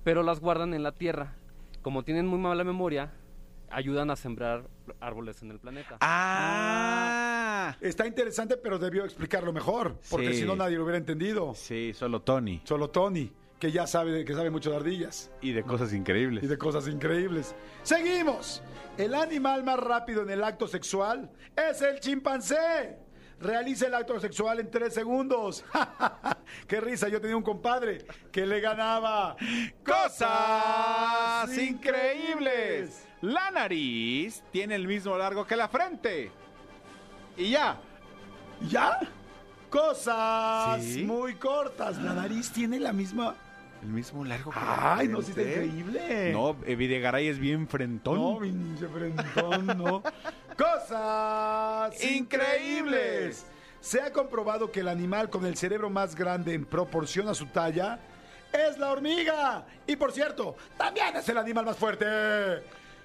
[0.04, 1.36] pero las guardan en la tierra.
[1.82, 3.12] Como tienen muy mala memoria,
[3.70, 4.68] ayudan a sembrar
[5.00, 5.98] árboles en el planeta.
[6.02, 7.76] Ah.
[7.82, 10.42] Está interesante, pero debió explicarlo mejor, porque Sí.
[10.42, 11.54] si no nadie lo hubiera entendido.
[11.56, 12.62] Sí, solo Tony.
[12.64, 16.44] Solo Tony, que ya sabe, que sabe mucho de ardillas Y de cosas increíbles.
[16.44, 17.56] y de cosas increíbles.
[17.84, 18.62] Seguimos.
[18.98, 22.98] El animal más rápido en el acto sexual es el chimpancé.
[23.40, 25.64] Realiza el acto sexual en tres segundos.
[26.68, 27.10] ¡Qué risa!
[27.10, 29.36] Yo tenía un compadre que le ganaba.
[29.86, 33.06] ¡Cosas increíbles!
[33.22, 36.32] La nariz tiene el mismo largo que la frente.
[37.38, 37.78] Y ya.
[38.70, 39.00] ¿Ya?
[39.70, 41.04] Cosas Sí.
[41.04, 41.98] muy cortas.
[42.02, 43.36] La nariz tiene la misma.
[43.82, 46.32] El mismo largo que la ¡Ay, no, sí está increíble!
[46.32, 48.16] No, eh, Videgaray es bien frentón.
[48.16, 50.02] No, pinche frentón, no.
[50.58, 53.46] Cosas increíbles.
[53.82, 57.46] Se ha comprobado que el animal con el cerebro más grande en proporción a su
[57.48, 58.00] talla
[58.52, 59.66] es la hormiga.
[59.86, 62.06] Y por cierto, también es el animal más fuerte.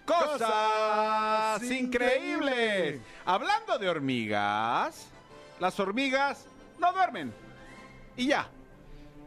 [0.06, 3.00] Cosas increíbles.
[3.24, 5.06] Hablando de hormigas,
[5.58, 6.46] las hormigas
[6.78, 7.32] no duermen.
[8.16, 8.48] Y ya.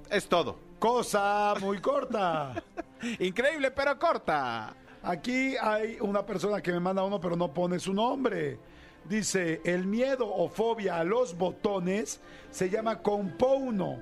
[0.09, 0.59] Es todo.
[0.79, 2.53] Cosa muy corta.
[3.19, 4.73] Increíble, pero corta.
[5.03, 8.57] Aquí hay una persona que me manda uno, pero no pone su nombre.
[9.03, 13.99] Dice, el miedo o fobia a los botones se llama compouno.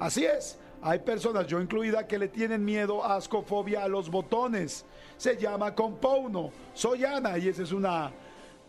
[0.00, 4.84] Así es, hay personas, yo incluida, que le tienen miedo, asco, fobia a los botones.
[5.16, 6.50] Se llama compouno.
[6.74, 8.10] Soy Ana y esa es una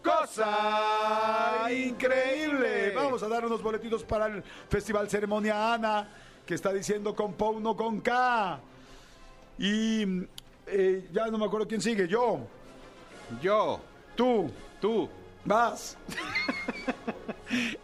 [0.04, 2.92] cosa increíble.
[2.94, 6.08] Vamos a dar unos boletitos para el Festival Ceremonia Ana,
[6.46, 8.60] que está diciendo compouno con K.
[9.58, 10.06] Y
[10.72, 12.08] eh, ya no me acuerdo quién sigue.
[12.08, 12.40] Yo,
[13.42, 13.80] Yo,
[14.16, 15.10] tú, tú.
[15.46, 15.98] vas.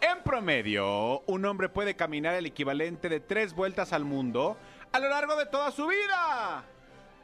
[0.00, 4.56] En promedio, un hombre puede caminar el equivalente de tres vueltas al mundo
[4.92, 6.64] a lo largo de toda su vida.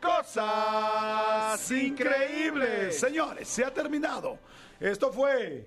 [0.03, 2.99] Cosas increíbles.
[2.99, 4.39] Señores, se ha terminado.
[4.79, 5.67] Esto fue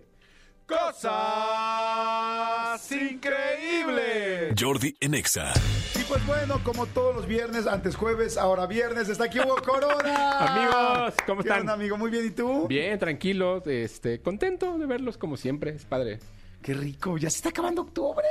[0.67, 1.15] Cosas
[2.91, 4.53] Increíbles.
[4.59, 5.53] Jordi en Exa.
[5.99, 10.39] Y pues bueno, como todos los viernes, antes jueves, ahora viernes, está aquí Hugo Corona.
[10.39, 11.61] Amigos, ¿cómo ¿Qué están?
[11.61, 11.97] onda, amigo?
[11.97, 12.67] Muy bien, ¿y tú?
[12.67, 16.19] Bien, tranquilo, este, contento de verlos como siempre, es padre.
[16.61, 18.25] Qué rico, ya se está acabando octubre.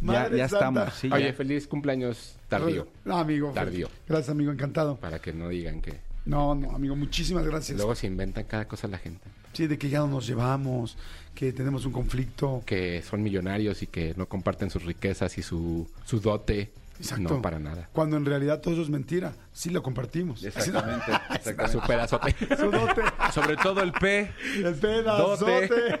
[0.00, 0.68] Madre ya santa.
[0.68, 0.94] estamos.
[0.94, 1.32] Sí, Oye, ya.
[1.34, 3.52] feliz cumpleaños tardío, No, amigo.
[3.54, 3.88] Tardío.
[4.08, 4.96] Gracias, amigo, encantado.
[4.96, 7.76] para que no digan que No, no, amigo, muchísimas gracias.
[7.76, 10.96] luego se inventan cada cosa la gente, Sí, de que ya no nos llevamos,
[11.38, 12.64] que tenemos un conflicto.
[12.66, 16.72] que son millonarios y que no comparten sus riquezas y su, su dote.
[16.98, 17.34] Exacto.
[17.34, 17.88] No, para nada.
[17.92, 19.32] Cuando en realidad todo eso es mentira.
[19.52, 20.42] Sí lo compartimos.
[20.42, 21.04] Exactamente.
[21.28, 21.86] Su exactamente.
[21.86, 22.34] pedazote.
[22.56, 24.32] Su dote, Sobre todo el P.
[24.64, 26.00] el pedazote.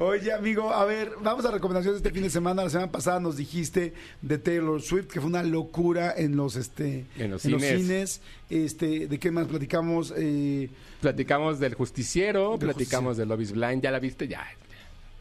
[0.00, 2.62] Oye, amigo, a ver, vamos a recomendaciones de este fin de semana.
[2.62, 7.04] La semana pasada nos dijiste de Taylor Swift, que fue una locura en los este
[7.16, 7.80] En los cines.
[7.82, 8.20] cines.
[8.48, 10.14] Este, ¿de qué más platicamos?
[10.16, 10.70] Eh,
[11.00, 14.28] Platicamos del justiciero, Del platicamos de Love is Blind, ¿ya la viste?
[14.28, 14.46] Ya,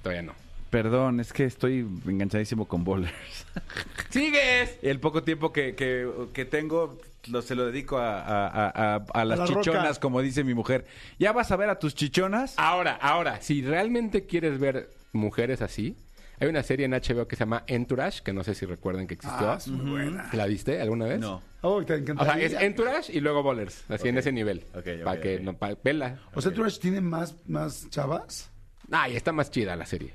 [0.03, 0.33] todavía no.
[0.69, 3.13] Perdón, es que estoy enganchadísimo con bowlers.
[4.09, 4.77] ¡Sigues!
[4.83, 6.99] El poco tiempo que, que- que tengo
[7.29, 9.99] lo, se lo dedico a, a- a- a- a las la chichonas, roca.
[9.99, 10.85] como dice mi mujer.
[11.19, 12.53] ¿Ya vas a ver a tus chichonas?
[12.57, 15.97] Ahora, ahora, si realmente quieres ver mujeres así,
[16.39, 19.15] hay una serie en HBO que se llama Entourage, que no sé si recuerden que
[19.15, 19.49] existió.
[19.51, 20.29] ah, es muy buena.
[20.33, 21.19] ¿La viste alguna vez?
[21.19, 21.41] No.
[21.61, 24.65] Oh, te O sea, es Entourage y luego Bowlers, así en ese nivel.
[24.75, 26.19] Ok, ok, Para que no, pa- vela.
[26.35, 28.51] O sea, Entourage tiene más, más chavas.
[28.91, 30.13] Ay, está más chida la serie.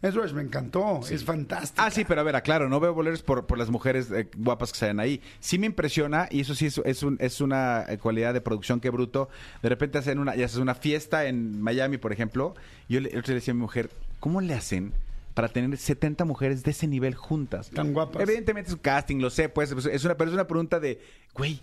[0.00, 1.82] Entourage me encantó, es fantástico.
[1.84, 4.70] Ah, sí, pero a ver, aclaro, no veo boleros por, por las mujeres eh, guapas
[4.72, 5.20] que salen ahí.
[5.40, 8.78] Sí me impresiona, y eso sí es, es, un- es una eh, cualidad de producción
[8.80, 9.28] que bruto.
[9.60, 12.54] De repente hacen una, ya haces una fiesta en Miami, por ejemplo.
[12.88, 13.90] Yo le, día le decía a mi mujer,
[14.20, 14.92] ¿cómo le hacen
[15.34, 17.70] para tener 70 mujeres de ese nivel juntas?
[17.70, 18.22] Tan guapas.
[18.22, 21.00] Evidentemente es un casting, lo sé, pues, pues, es una, pero es una pregunta de,
[21.34, 21.60] güey,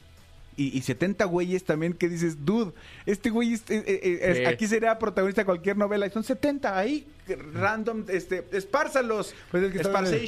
[0.57, 2.71] y, y 70 güeyes también que dices, dude,
[3.05, 4.45] este güey es- eh, eh, es- Sí.
[4.45, 6.07] aquí sería protagonista de cualquier novela.
[6.07, 7.05] Y son 70 ahí,
[7.53, 9.33] random, este, espárzalos.
[9.51, 9.79] Pues es que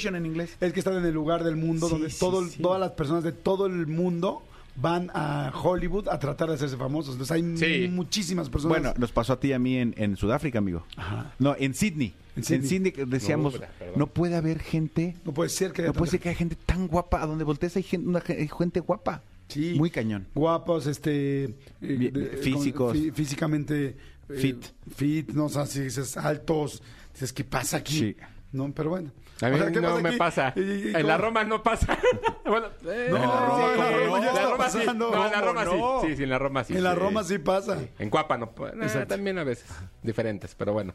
[0.09, 0.57] en el- inglés.
[0.59, 2.61] Es que están en el lugar del mundo Sí, donde sí, todo, el- sí.
[2.61, 4.43] todas las personas de todo el mundo
[4.80, 7.15] van a Hollywood a tratar de hacerse famosos.
[7.15, 7.88] Entonces hay Sí.
[7.88, 8.78] muchísimas personas.
[8.80, 10.86] Bueno, nos pasó a ti y a mí en, en Sudáfrica, amigo.
[10.97, 11.34] Ajá.
[11.39, 12.13] No, en Sydney.
[12.36, 12.93] En En Sydney.
[13.07, 13.59] Decíamos,
[13.95, 16.55] No, puede haber gente, no puede ser que haya no puede ser que haya gente
[16.65, 17.23] tan guapa.
[17.23, 19.23] A donde voltees hay gente, una, gente guapa.
[19.47, 19.75] Sí.
[19.77, 20.27] Muy cañón.
[20.35, 22.93] guapos, este, eh, de- físicos.
[22.93, 23.95] como fí- físicamente
[24.29, 24.65] Fit.
[24.93, 26.83] Fit, no, o sea, si dices altos,
[27.13, 27.97] dices, ¿qué pasa aquí?
[27.97, 28.17] Sí.
[28.51, 29.11] No, pero bueno.
[29.41, 30.17] A mí O sea, ¿qué no me aquí?
[30.17, 30.51] pasa.
[30.55, 31.97] Y- y- en la Roma no pasa.
[32.45, 34.05] bueno, eh, No, en la Roma, en la sí.
[34.05, 34.77] Roma En la Roma sí.
[34.85, 36.01] No, en la ¿Cómo Roma no?
[36.01, 36.07] sí.
[36.09, 36.73] Sí, sí, en la Roma sí.
[36.75, 36.99] En la sí.
[36.99, 37.79] Roma sí pasa.
[37.99, 38.45] En Cuapa no.
[38.65, 39.15] eh, Exacto.
[39.15, 39.69] también a veces.
[40.03, 40.93] Diferentes, pero bueno.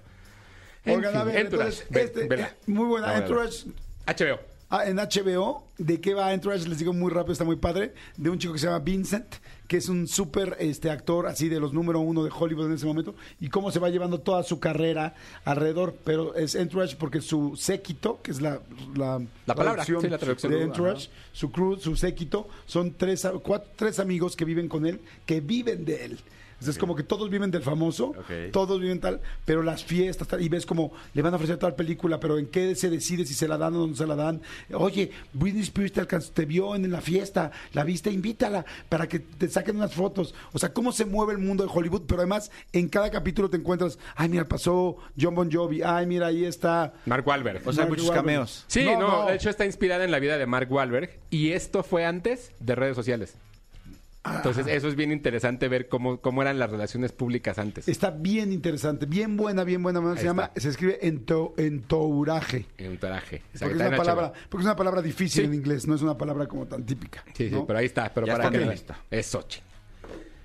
[0.85, 3.17] En Oigan, a ver, entonces, este, eh, muy buena.
[3.17, 3.67] Entourage,
[4.07, 4.41] HBO.
[4.75, 6.67] Ah, en HBO, ¿de qué va Entourage?
[6.67, 7.93] Les digo muy rápido, está muy padre.
[8.17, 9.27] De un chico que se llama Vincent,
[9.69, 12.87] que es un súper este, actor así de los número uno de Hollywood en ese
[12.87, 15.15] momento, y cómo se va llevando toda su carrera
[15.45, 15.95] alrededor.
[16.05, 18.61] Pero es Entourage porque su séquito, que es la,
[18.97, 20.51] la, La palabra, sí, la traducción.
[20.51, 20.65] de Ajá.
[20.69, 25.43] Entourage, su crew, su séquito, son tres, cuatro, tres amigos que viven con él, que
[25.43, 26.19] viven de él.
[26.63, 28.15] Entonces, Es como que todos viven del famoso,
[28.53, 31.75] todos viven tal, pero las fiestas, tal, y ves como le van a ofrecer tal
[31.75, 34.41] película, pero en qué se decide si se la dan o no se la dan.
[34.73, 39.19] Oye, Britney Spears te, alcanzó- te vio en la fiesta, la viste, invítala para que
[39.19, 40.35] te saquen unas fotos.
[40.53, 43.57] O sea, cómo se mueve el mundo de Hollywood, pero además en cada capítulo te
[43.57, 46.93] encuentras, ay, mira, pasó John Bon Jovi, ay, mira, ahí está.
[47.07, 47.67] Mark Wahlberg.
[47.67, 48.25] O sea, hay Mark muchos Wahlberg.
[48.25, 48.65] cameos.
[48.69, 49.27] Sí, No, no, no.
[49.27, 52.75] de hecho está inspirada en la vida de Mark Wahlberg y esto fue antes de
[52.77, 53.35] redes sociales.
[54.25, 57.89] Entonces, eso es bien interesante ver cómo, cómo eran las relaciones públicas antes.
[57.89, 60.01] Está bien interesante, bien buena, bien buena.
[60.15, 60.61] Se Ahí llama, está.
[60.61, 62.67] se escribe ento, entouraje.
[62.79, 63.43] En un traje.
[63.53, 65.47] Porque es, Está una en palabra, porque es una palabra difícil Sí.
[65.49, 67.25] en inglés, no es una palabra como tan típica.
[67.35, 67.67] Sí, sí, ¿no?
[67.67, 68.13] pero ahí está.
[68.15, 68.97] Pero Ya para está que en no- la lista.
[69.11, 69.61] Es Sochi.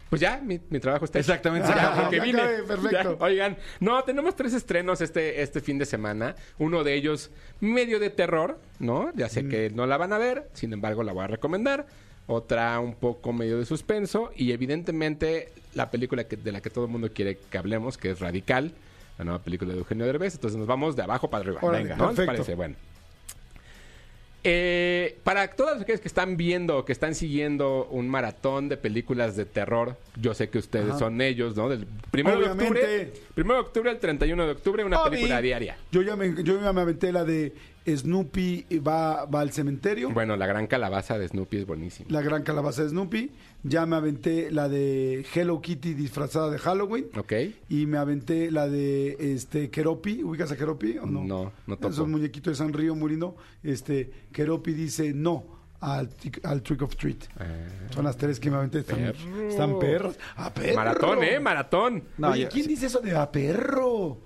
[0.09, 1.31] Pues ya, mi, mi trabajo está hecho.
[1.33, 2.01] Exactamente, Ya, se acabó.
[2.03, 2.41] porque Ya vine.
[2.41, 3.17] acabé, perfecto.
[3.19, 6.35] Ya, oigan, no, tenemos tres estrenos este, este fin de semana.
[6.57, 9.11] Uno de ellos medio de terror, ¿no?
[9.15, 9.29] Ya Mm.
[9.29, 11.85] sé que no la van a ver, sin embargo la voy a recomendar.
[12.27, 14.31] Otra un poco medio de suspenso.
[14.35, 18.11] Y evidentemente la película que- de la que todo el mundo quiere que hablemos, que
[18.11, 18.73] es Radical.
[19.17, 20.35] La nueva película de Eugenio Derbez.
[20.35, 21.59] Entonces nos vamos de abajo para arriba.
[21.61, 22.07] Órale, Venga, ¿no?
[22.09, 22.31] ¿Les perfecto.
[22.43, 22.55] parece?
[22.55, 22.75] Bueno.
[24.43, 29.43] Eh, para todas aquellas que están viendo, que están siguiendo un maratón de películas de
[29.45, 30.99] terror, yo sé que ustedes Ajá.
[30.99, 31.67] son ellos, ¿no?
[31.67, 35.75] Del primero de octubre, primero de octubre al 31 de octubre, una película diaria.
[35.91, 37.53] Yo ya me, yo ya me aventé la de
[37.95, 40.09] Snoopy va, va al cementerio.
[40.11, 42.09] Bueno, la gran calabaza de Snoopy es buenísima.
[42.11, 43.31] La gran calabaza de Snoopy.
[43.63, 47.07] Ya me aventé la de Hello Kitty disfrazada de Halloween.
[47.17, 47.33] ¿Ok?
[47.69, 50.23] Y me aventé la de este Keropi.
[50.23, 51.23] ¿Ubicas a Keropi o no?
[51.23, 51.89] No, no topo.
[51.93, 53.35] Es un muñequito de San Río Murino.
[53.63, 56.09] Este, Keropi dice no al,
[56.43, 57.25] al Trick of Treat.
[57.93, 58.79] Son las tres que me aventé.
[58.79, 59.11] Están, Ah.
[59.13, 59.47] Perro.
[59.49, 60.19] están perros.
[60.35, 60.75] ¡A perro!
[60.75, 61.39] Maratón, ¿eh?
[61.39, 62.03] Maratón.
[62.17, 64.19] No, Oye, ¿quién dice eso de a perro?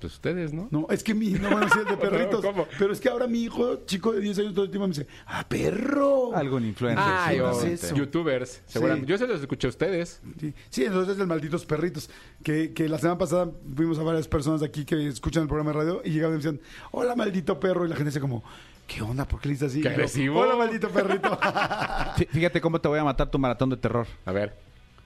[0.00, 0.68] Pues ustedes, ¿no?
[0.70, 2.44] No, es que mi, no van a decir el de perritos.
[2.44, 2.68] ¿Cómo?
[2.78, 5.08] Pero es que ahora mi hijo, chico de 10 años, todo el tiempo me dice,
[5.26, 6.34] ¡ah, perro!
[6.36, 7.04] Algún influencer.
[7.04, 7.86] Ay, o seguramente.
[7.86, 7.94] eso.
[7.96, 9.10] youtubers, seguramente.
[9.10, 10.20] Yo se los escuché a ustedes.
[10.38, 12.08] Sí, sí, entonces es el malditos perritos.
[12.44, 15.72] Que, que la semana pasada vimos a varias personas de aquí que escuchan el programa
[15.72, 16.60] de radio y llegaban y decían,
[16.92, 17.84] hola maldito perro.
[17.84, 18.44] Y la gente dice como,
[18.86, 19.26] ¿qué onda?
[19.26, 19.80] ¿Por qué le dices así?
[19.82, 20.38] Qué agresivo.
[20.38, 21.28] Hola maldito perrito.
[22.16, 24.06] Fí- Fíjate cómo te voy a matar tu maratón de terror.
[24.26, 24.56] A ver,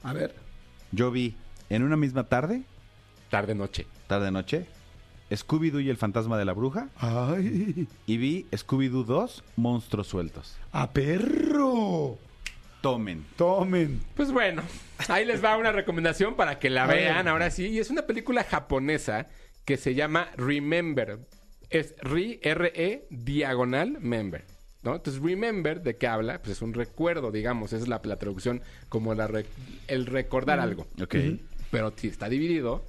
[0.02, 0.34] a ver.
[0.90, 1.34] Yo vi
[1.70, 2.64] en una misma tarde,
[3.30, 3.86] tarde noche.
[4.06, 4.66] tarde noche,
[5.36, 6.88] Scooby-Doo y el fantasma de la bruja.
[6.98, 7.86] ¡Ay!
[8.06, 10.56] Y vi Scooby-Doo 2, monstruos sueltos.
[10.72, 12.18] ¡A perro!
[12.80, 13.24] Tomen.
[13.36, 14.00] Tomen.
[14.16, 14.62] Pues bueno,
[15.08, 17.66] ahí les va una recomendación para que la vean ahora sí.
[17.68, 19.28] Y es una película japonesa
[19.64, 21.20] que se llama Remember.
[21.70, 24.44] Es Ri, R-E, diagonal, member.
[24.82, 24.96] ¿no?
[24.96, 26.38] Entonces, Remember, ¿de qué habla?
[26.42, 27.72] Pues es un recuerdo, digamos.
[27.72, 29.46] Esa es la, la traducción como la re-
[29.86, 30.88] el recordar algo.
[31.00, 31.14] Ok.
[31.70, 32.84] Pero si está dividido,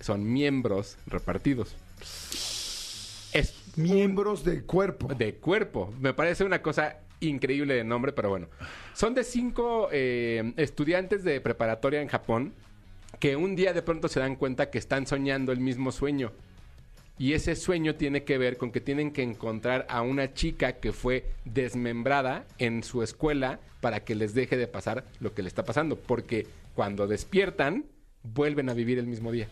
[0.00, 1.74] son miembros repartidos.
[3.32, 5.12] Es Miembros del cuerpo.
[5.14, 5.92] de cuerpo.
[6.00, 8.48] Me parece una cosa increíble de nombre, pero bueno.
[8.94, 12.54] Son de cinco eh, estudiantes de preparatoria en Japón
[13.20, 16.32] que un día de pronto se dan cuenta que están soñando el mismo sueño.
[17.18, 20.92] Y ese sueño tiene que ver con que tienen que encontrar a una chica que
[20.92, 25.64] fue desmembrada en su escuela para que les deje de pasar lo que le está
[25.64, 25.96] pasando.
[25.96, 27.84] Porque cuando despiertan,
[28.22, 29.48] vuelven a vivir el mismo día.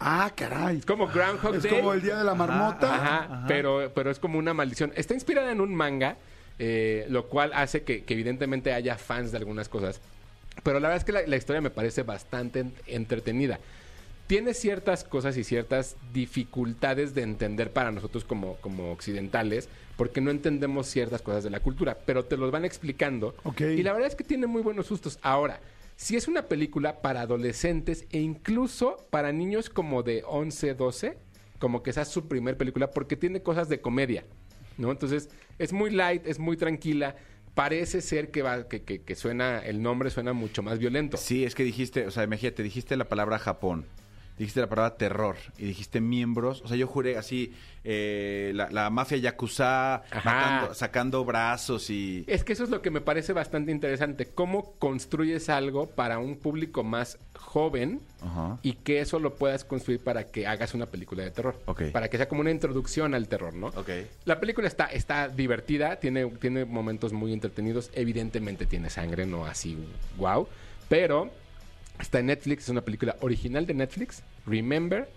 [0.00, 0.78] Ah, caray.
[0.78, 1.72] Es como Groundhog Es Day.
[1.72, 2.94] como el día de la marmota.
[2.94, 4.92] Ajá, Pero, pero es como una maldición.
[4.96, 6.16] Está inspirada en un manga,
[6.58, 10.00] eh, lo cual hace que, que evidentemente haya fans de algunas cosas.
[10.62, 13.58] Pero la verdad es que la, la historia me parece bastante en- entretenida.
[14.26, 20.30] Tiene ciertas cosas y ciertas dificultades de entender para nosotros como, como occidentales, porque no
[20.30, 23.34] entendemos ciertas cosas de la cultura, pero te los van explicando.
[23.44, 23.60] Ok.
[23.60, 25.18] Y la verdad es que tiene muy buenos sustos.
[25.22, 25.60] Ahora,
[25.96, 31.18] si es una película para adolescentes e incluso para niños como de 11, 12,
[31.58, 34.24] como que esa es su primer película, porque tiene cosas de comedia,
[34.76, 34.90] ¿no?
[34.90, 37.16] Entonces, es muy light, es muy tranquila.
[37.54, 41.16] Parece ser que, va, que, que- que suena, el nombre suena mucho más violento.
[41.16, 43.86] Sí, es que dijiste, o sea, imagínate, dijiste la palabra Japón.
[44.38, 46.62] Dijiste la palabra terror y dijiste miembros.
[46.62, 47.54] O sea, yo juré así,
[47.84, 52.24] eh, la, la mafia yakuza matando- sacando brazos y...
[52.26, 54.26] Es que eso es lo que me parece bastante interesante.
[54.26, 58.58] ¿Cómo construyes algo para un público más joven Ajá.
[58.62, 61.56] y que eso lo puedas construir para que hagas una película de terror?
[61.66, 61.82] Ok.
[61.92, 63.68] Para que sea como una introducción al terror, ¿no?
[63.68, 63.90] Ok.
[64.24, 67.90] La película está, está divertida, tiene, tiene momentos muy entretenidos.
[67.94, 69.78] Evidentemente tiene sangre, no así
[70.16, 70.48] wow.
[70.88, 71.30] Pero
[71.98, 74.22] está en Netflix, es una película original de Netflix.
[74.46, 75.08] Remember,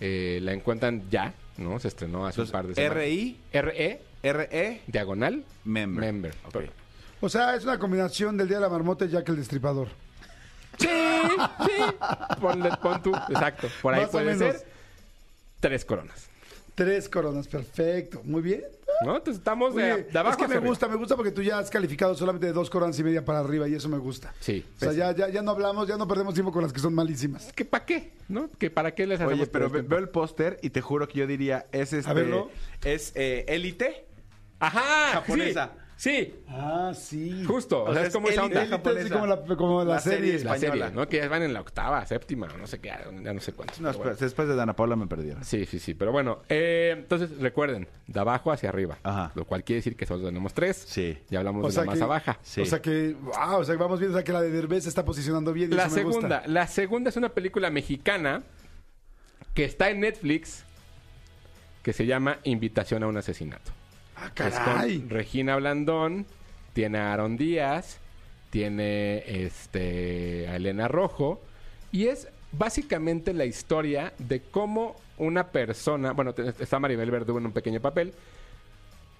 [0.00, 1.78] eh, la encuentran ya, ¿no?
[1.78, 2.96] Se estrenó hace un par de semanas.
[2.96, 6.04] R-I, R-E, R-E, diagonal, member.
[6.04, 6.34] member.
[6.46, 6.64] Ok.
[7.20, 9.88] O sea, es una combinación del Día de la Marmota y Jack el Destripador.
[10.78, 11.82] Sí, sí.
[12.40, 13.68] Ponle, pon tú, exacto.
[13.80, 14.66] Por ahí Más puede ser
[15.60, 16.28] tres coronas.
[16.74, 18.20] Tres coronas, perfecto.
[18.24, 18.62] Muy bien.
[19.04, 19.16] ¿No?
[19.16, 20.68] Entonces estamos de, Oye, de abajo es que me arriba.
[20.70, 23.40] gusta, me gusta porque tú ya has calificado solamente de dos coronas y media para
[23.40, 24.32] arriba y eso me gusta.
[24.40, 24.64] Sí.
[24.76, 26.94] O sea, ya, ya, ya no hablamos, ya no perdemos tiempo con las que son
[26.94, 27.52] malísimas.
[27.52, 28.12] ¿Que para qué?
[28.28, 28.48] ¿No?
[28.58, 31.18] ¿Que para qué les hacemos Oye, pero ve- veo el póster y te juro que
[31.18, 32.12] yo diría, es este...
[32.14, 32.50] verlo.
[32.84, 34.06] Es eh, Élite.
[34.58, 35.70] Ajá, Japonesa.
[35.74, 37.44] Sí, sí, Ah, sí.
[37.44, 37.84] justo.
[37.84, 38.62] O, sea, es como es esa onda.
[38.62, 40.44] Élite, como la, como la La serie serie.
[40.44, 40.90] La serie, española.
[40.90, 41.08] ¿no?
[41.08, 42.92] Que ya van en la octava, séptima, no sé qué,
[43.22, 43.80] ya no sé cuántos.
[43.80, 44.14] No, bueno.
[44.14, 45.44] después de Dana Paula me perdieron.
[45.44, 45.94] Sí, sí, sí.
[45.94, 48.98] Pero bueno, eh, entonces recuerden, de abajo hacia arriba.
[49.02, 49.32] Ajá.
[49.34, 50.76] Lo cual quiere decir que solo tenemos tres.
[50.86, 51.18] Sí.
[51.30, 52.38] Ya hablamos O de sea la que, masa baja.
[52.42, 52.60] Sí.
[52.60, 54.84] O sea que, wow, o sea que vamos viendo o sea que la de Derbez
[54.84, 56.20] se está posicionando bien y La eso me gusta.
[56.20, 58.42] segunda, la segunda es una película mexicana
[59.54, 60.64] que está en Netflix
[61.82, 63.72] que se llama Invitación a un asesinato.
[64.16, 64.98] Ah, caray.
[65.00, 66.26] con Regina Blandón,
[66.72, 67.98] tiene a Aaron Díaz,
[68.50, 71.40] tiene este a Elena Rojo
[71.92, 77.52] y es básicamente la historia de cómo una persona, bueno, está Maribel Verdú en un
[77.52, 78.12] pequeño papel,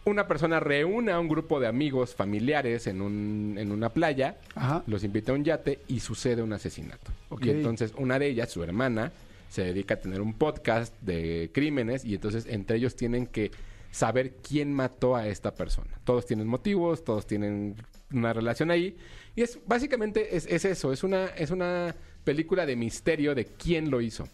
[0.05, 4.82] una persona reúne a un grupo de amigos familiares en, un, en una playa, Ajá.
[4.86, 7.11] los invita a un yate y sucede un asesinato.
[7.40, 9.11] Y entonces una de ellas, su hermana,
[9.51, 13.51] se dedica a tener un podcast de crímenes y entonces entre ellos tienen que
[13.91, 15.99] saber quién mató a esta persona.
[16.05, 17.76] Todos tienen motivos, todos tienen
[18.12, 18.97] una relación ahí
[19.34, 23.91] y es básicamente es, es eso, es una es una película de misterio de quién
[23.91, 24.28] lo hizo.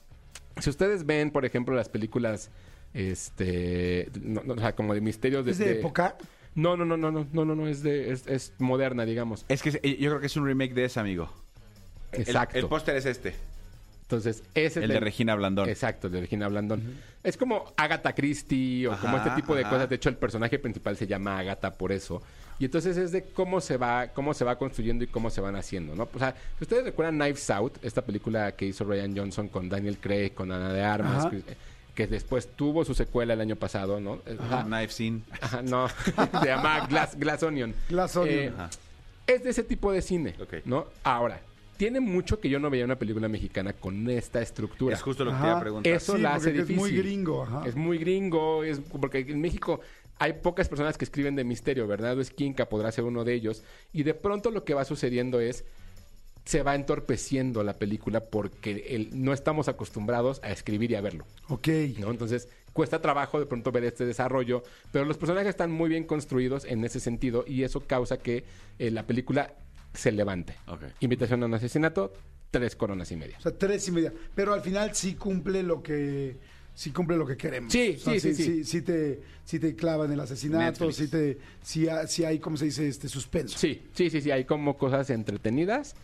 [0.61, 2.51] Si ustedes ven, por ejemplo, las películas
[2.95, 6.17] este no, no, o sea, como de misterios ¿Es de de época?
[6.55, 9.47] No, no, no, no, no, no, no, no, es de es, es moderna, digamos.
[9.49, 11.31] Es que eh, yo creo que es un remake de ese, amigo.
[12.13, 12.59] El- Exacto.
[12.59, 13.35] El, póster es este.
[14.17, 15.69] Entonces, ese El de Regina Blandón.
[15.69, 16.83] Exacto, el de Regina Blandón.
[17.23, 19.71] Es como Agatha Christie o como este tipo de ajá.
[19.71, 19.89] cosas.
[19.89, 22.23] De hecho, el personaje principal se llama Agatha por eso.
[22.59, 25.57] Y entonces es de cómo se va, cómo se va construyendo y cómo se van
[25.57, 26.09] haciendo, ¿no?
[26.13, 29.99] O sea, si ustedes recuerdan Knives Out, esta película que hizo Ryan Johnson con Daniel
[29.99, 31.43] Craig, con Ana de Armas, que,
[31.95, 34.21] que después tuvo su secuela el año pasado, ¿no?
[34.39, 34.65] Ajá.
[34.65, 35.23] Knife Scene.
[35.41, 35.89] Ajá, no,
[36.41, 37.75] se llama Glass, Glass Onion.
[37.89, 38.39] Glass Onion.
[38.39, 38.53] Eh,
[39.27, 40.65] es de ese tipo de cine, Ok.
[40.65, 40.87] ¿no?
[41.03, 41.41] Ahora,
[41.77, 44.95] tiene mucho que yo no veía una película mexicana con esta estructura.
[44.95, 45.43] Es justo lo que Ajá.
[45.45, 45.93] te iba a preguntar.
[45.93, 47.03] Eso Sí, la hace porque es muy difícil.
[47.13, 47.63] gringo, ajá.
[47.67, 49.81] Es muy gringo, es porque en México
[50.19, 52.19] hay pocas personas que escriben de misterio, ¿verdad?
[52.21, 53.63] Es Kinka podrá ser uno de ellos.
[53.93, 55.65] Y de pronto lo que va sucediendo es
[56.45, 61.25] se va entorpeciendo la película porque el- no estamos acostumbrados a escribir y a verlo.
[61.49, 61.69] Ok.
[61.99, 62.11] ¿no?
[62.11, 66.65] Entonces cuesta trabajo de pronto ver este desarrollo, pero los personajes están muy bien construidos
[66.65, 68.45] en ese sentido y eso causa que
[68.79, 69.53] eh, la película
[69.93, 70.55] se levante.
[70.69, 70.83] Ok.
[71.01, 72.13] Invitación a un asesinato,
[72.51, 73.37] tres coronas y media.
[73.39, 74.13] O sea, tres y media.
[74.35, 76.37] Pero al final sí cumple lo que
[76.75, 77.71] sí cumple lo que queremos.
[77.73, 78.65] Sí, O sea, sí, sí, sí.
[78.65, 80.97] sí te, sí te clavan el asesinato, Netflix.
[80.97, 82.89] sí te, sí, ha- sí hay, ¿cómo se dice?
[82.89, 83.59] Este suspenso.
[83.59, 85.95] Sí, sí, sí, sí, hay como cosas entretenidas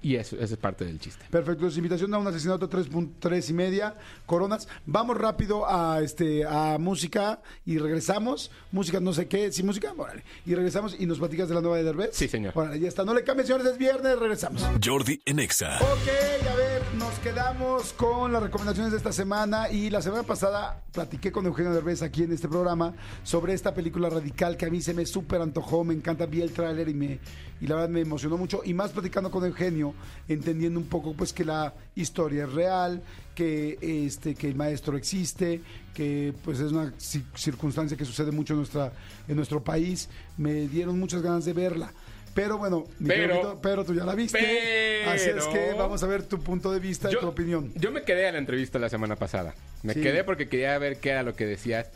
[0.00, 1.24] y eso, eso es parte del chiste.
[1.30, 3.94] Perfecto, entonces, invitación a un asesinato tres, pun- tres y media,
[4.26, 4.68] coronas.
[4.86, 8.50] Vamos rápido a este a música y regresamos.
[8.70, 10.22] Música no sé qué, sí, música, órale.
[10.46, 12.10] Y regresamos y nos platicas de la nueva de Derbez.
[12.12, 12.52] Sí, señor.
[12.56, 13.04] Órale, ya está.
[13.04, 14.62] No le cambien, señores, es viernes, regresamos.
[14.84, 15.78] Jordi en Exa.
[15.80, 16.67] Ok, a ver,
[16.98, 21.72] nos quedamos con las recomendaciones de esta semana y la semana pasada platiqué con Eugenio
[21.72, 25.40] Derbez aquí en este programa sobre esta película radical que a mí se me súper
[25.40, 27.20] antojó, me encanta, vi el tráiler y me
[27.60, 29.94] y la verdad me emocionó mucho y más platicando con Eugenio,
[30.28, 33.02] entendiendo un poco pues que la historia es real,
[33.34, 35.60] que este que el maestro existe,
[35.94, 38.92] que pues es una ci- circunstancia que sucede mucho en nuestra
[39.28, 41.92] en nuestro país, me dieron muchas ganas de verla.
[42.34, 44.38] Pero bueno, Pero- Vito, pero tú ya la viste.
[44.38, 47.72] Pero- Así es que vamos a ver tu punto de vista y tu opinión.
[47.74, 49.54] Yo me quedé a la entrevista la semana pasada.
[49.82, 50.00] Me Sí.
[50.00, 51.88] quedé porque quería ver qué era lo que decías.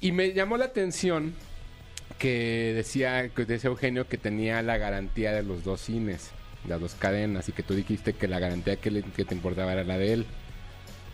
[0.00, 1.34] Y me llamó la atención
[2.18, 6.30] que decía, que decía Eugenio que tenía la garantía de los dos cines,
[6.66, 9.72] las dos cadenas, y que tú dijiste que la garantía que, le- que te importaba
[9.72, 10.26] era la de él.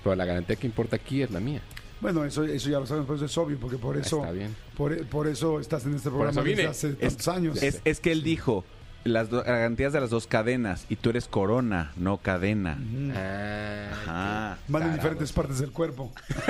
[0.03, 1.63] Pero la garantía que importa aquí es la mía.
[2.05, 4.55] Bueno, eso, eso ya lo sabemos, pero eso es obvio, porque por eso, Está bien.
[4.77, 7.63] por, por eso estás en este programa desde hace tantos años.
[7.63, 8.63] Es, es que él dijo
[9.05, 12.77] las do- garantías de las dos cadenas y tú eres corona, no cadena.
[13.17, 14.59] Ah, Ajá.
[14.69, 16.13] van en diferentes partes del cuerpo.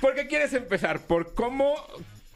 [0.00, 1.00] ¿Por qué quieres empezar?
[1.06, 1.74] ¿Por cómo,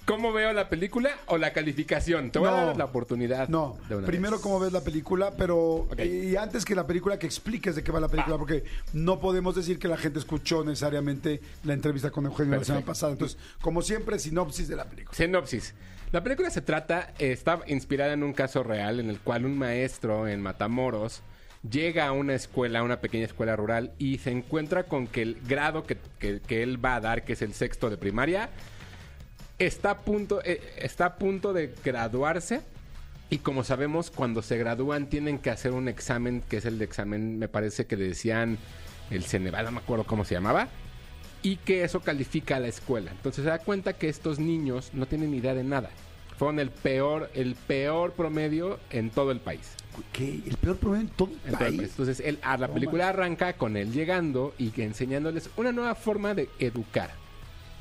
[0.07, 2.31] cómo veo la película o la calificación?
[2.31, 2.67] Te voy a No.
[2.67, 3.49] dar la oportunidad.
[3.49, 4.41] No, de una primero vez.
[4.43, 5.59] cómo ves la película, pero
[5.91, 6.01] Ok.
[6.01, 9.55] y antes que la película que expliques de qué va la película, porque no podemos
[9.55, 12.87] decir que la gente escuchó necesariamente la entrevista con Eugenio la semana Perfecto.
[12.91, 13.13] pasada.
[13.13, 15.17] Entonces, como siempre, sinopsis de la película.
[15.17, 15.75] Sinopsis.
[16.13, 19.57] La película se trata, eh, está inspirada en un caso real en el cual un
[19.57, 21.23] maestro en Matamoros
[21.71, 25.37] llega a una escuela, a una pequeña escuela rural, y se encuentra con que el
[25.47, 28.49] grado que, que- que él va a dar, que es el sexto de primaria,
[29.61, 32.63] está a punto, eh, está a punto de graduarse.
[33.29, 36.85] Y como sabemos, cuando se gradúan tienen que hacer un examen, que es el de
[36.85, 38.59] examen, me parece que decían
[39.11, 40.69] el Ceneval, no me acuerdo cómo se llamaba,
[41.43, 43.13] y que eso califica a la escuela.
[43.13, 45.91] Entonces se da cuenta que estos niños no tienen idea de nada.
[46.39, 49.75] Fueron el peor, el peor promedio en todo el país.
[50.13, 50.41] ¿Qué?
[50.47, 51.83] El peor problema en todo el país.
[51.83, 56.49] Entonces a la película arranca con él llegando y que enseñándoles una nueva forma de
[56.59, 57.20] educar.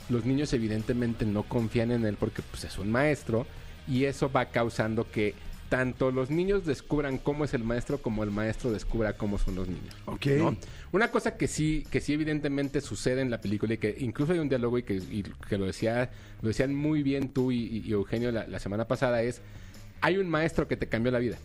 [0.10, 3.45] Los niños evidentemente no confían en él porque pues, es un maestro
[3.88, 5.34] y eso va causando que
[5.70, 9.68] tanto los niños descubran cómo es el maestro como el maestro descubra cómo son los
[9.68, 9.95] niños.
[10.05, 10.26] Ok.
[10.38, 10.57] ¿no?
[10.91, 14.39] Una cosa que sí, que sí evidentemente sucede en la película y que incluso hay
[14.39, 16.10] un diálogo y que, y que lo decía,
[16.41, 19.41] lo decían muy bien tú y, y Eugenio la, la semana pasada es
[20.02, 21.38] hay un maestro que te cambió la vida.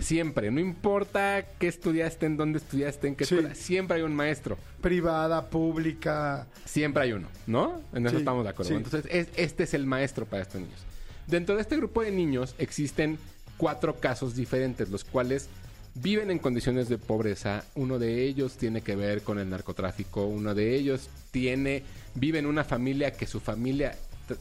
[0.00, 3.34] Siempre, no importa qué estudiaste, en dónde estudiaste, en qué Sí.
[3.34, 4.58] escuela, siempre hay un maestro.
[4.80, 6.46] Privada, pública.
[6.64, 7.80] Siempre hay uno, ¿no?
[7.94, 8.70] En eso Sí, estamos de acuerdo.
[8.70, 8.76] sí.
[8.76, 10.80] Entonces, es- este es el maestro para estos niños.
[11.26, 13.18] Dentro de este grupo de niños existen
[13.56, 15.48] cuatro casos diferentes, los cuales
[15.94, 17.64] viven en condiciones de pobreza.
[17.74, 20.24] Uno de ellos tiene que ver con el narcotráfico.
[20.26, 21.82] Uno de ellos tiene,
[22.14, 23.94] vive en una familia que su familia,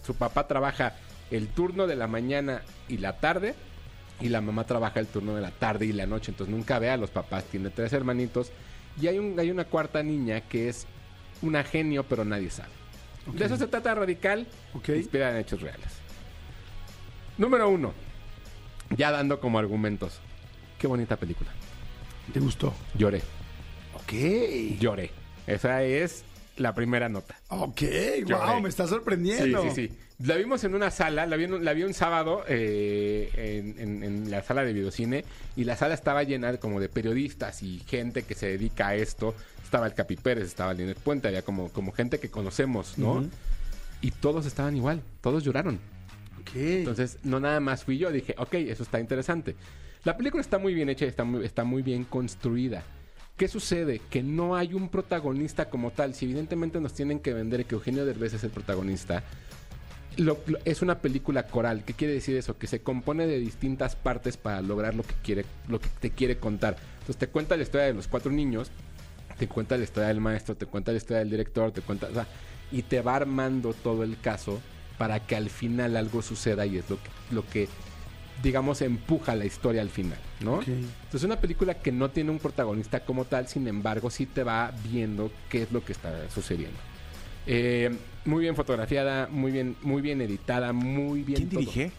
[0.05, 0.95] su papá trabaja
[1.31, 3.55] el turno de la mañana y la tarde.
[4.19, 6.91] Y la mamá trabaja el turno de la tarde y la noche, entonces nunca ve
[6.91, 7.43] a los papás.
[7.45, 8.51] Tiene tres hermanitos.
[9.01, 10.85] Y hay, un, hay una cuarta niña que es
[11.41, 12.69] una genio, pero nadie sabe.
[13.33, 14.89] De eso se trata Radical, Ok.
[14.89, 15.87] inspirada en hechos reales.
[17.37, 17.93] Número uno,
[18.95, 20.19] ya dando como argumentos.
[20.77, 21.49] Qué bonita película.
[22.33, 22.73] ¿Te gustó?
[22.95, 23.21] Lloré,
[23.95, 24.13] Ok.
[24.79, 25.11] lloré.
[25.47, 26.23] Esa es
[26.57, 27.35] la primera nota.
[27.49, 27.81] Ok,
[28.29, 29.63] wow, me está Sí, sorprendiendo.
[29.63, 29.97] sí, sí.
[30.25, 33.79] La vimos en una sala, la vi, en un- la vi un sábado eh, en,
[33.79, 35.25] en- en la sala de videocine
[35.55, 39.33] y la sala estaba llena como de periodistas y gente que se dedica a esto.
[39.63, 43.25] Estaba el Capi Pérez, estaba Linet Puente, había como, como gente que conocemos, ¿no?
[44.01, 45.79] Y todos estaban igual, todos lloraron.
[46.41, 46.55] Ok.
[46.55, 49.55] Entonces, no nada más fui yo, dije, ok, eso está interesante.
[50.03, 52.83] La película está muy bien hecha y está muy, está muy bien construida.
[53.41, 53.99] ¿Qué sucede?
[54.11, 56.13] Que no hay un protagonista como tal.
[56.13, 59.23] Si evidentemente nos tienen que vender que Eugenio Derbez es el protagonista,
[60.63, 61.83] es una película coral.
[61.83, 62.59] ¿Qué quiere decir eso?
[62.59, 66.37] Que se compone de distintas partes para lograr lo que quiere, lo que te quiere
[66.37, 66.75] contar.
[66.99, 68.69] Entonces te cuenta la historia de los cuatro niños,
[69.39, 72.13] te cuenta la historia del maestro, te cuenta la historia del director, te cuenta, o
[72.13, 72.27] sea,
[72.71, 74.61] y te va armando todo el caso
[74.99, 76.85] para que al final algo suceda y es
[77.31, 77.67] lo que
[78.41, 80.61] digamos, empuja la historia al final, ¿no?
[80.61, 84.43] Entonces es una película que no tiene un protagonista como tal, sin embargo, sí te
[84.43, 86.77] va viendo qué es lo que está sucediendo.
[87.47, 91.37] Eh, muy bien fotografiada, muy bien, muy bien editada, muy bien.
[91.37, 91.59] ¿Quién todo.
[91.59, 91.91] dirige?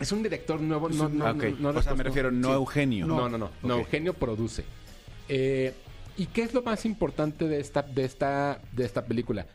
[0.00, 2.54] Es un director nuevo, no, no, no, no o sea, me refiero, no Sí.
[2.54, 3.06] Eugenio.
[3.06, 3.74] No, no, no.
[3.74, 4.64] Eugenio produce.
[5.28, 5.74] Eh,
[6.16, 9.46] ¿Y qué es lo más importante de esta, de esta, de esta película?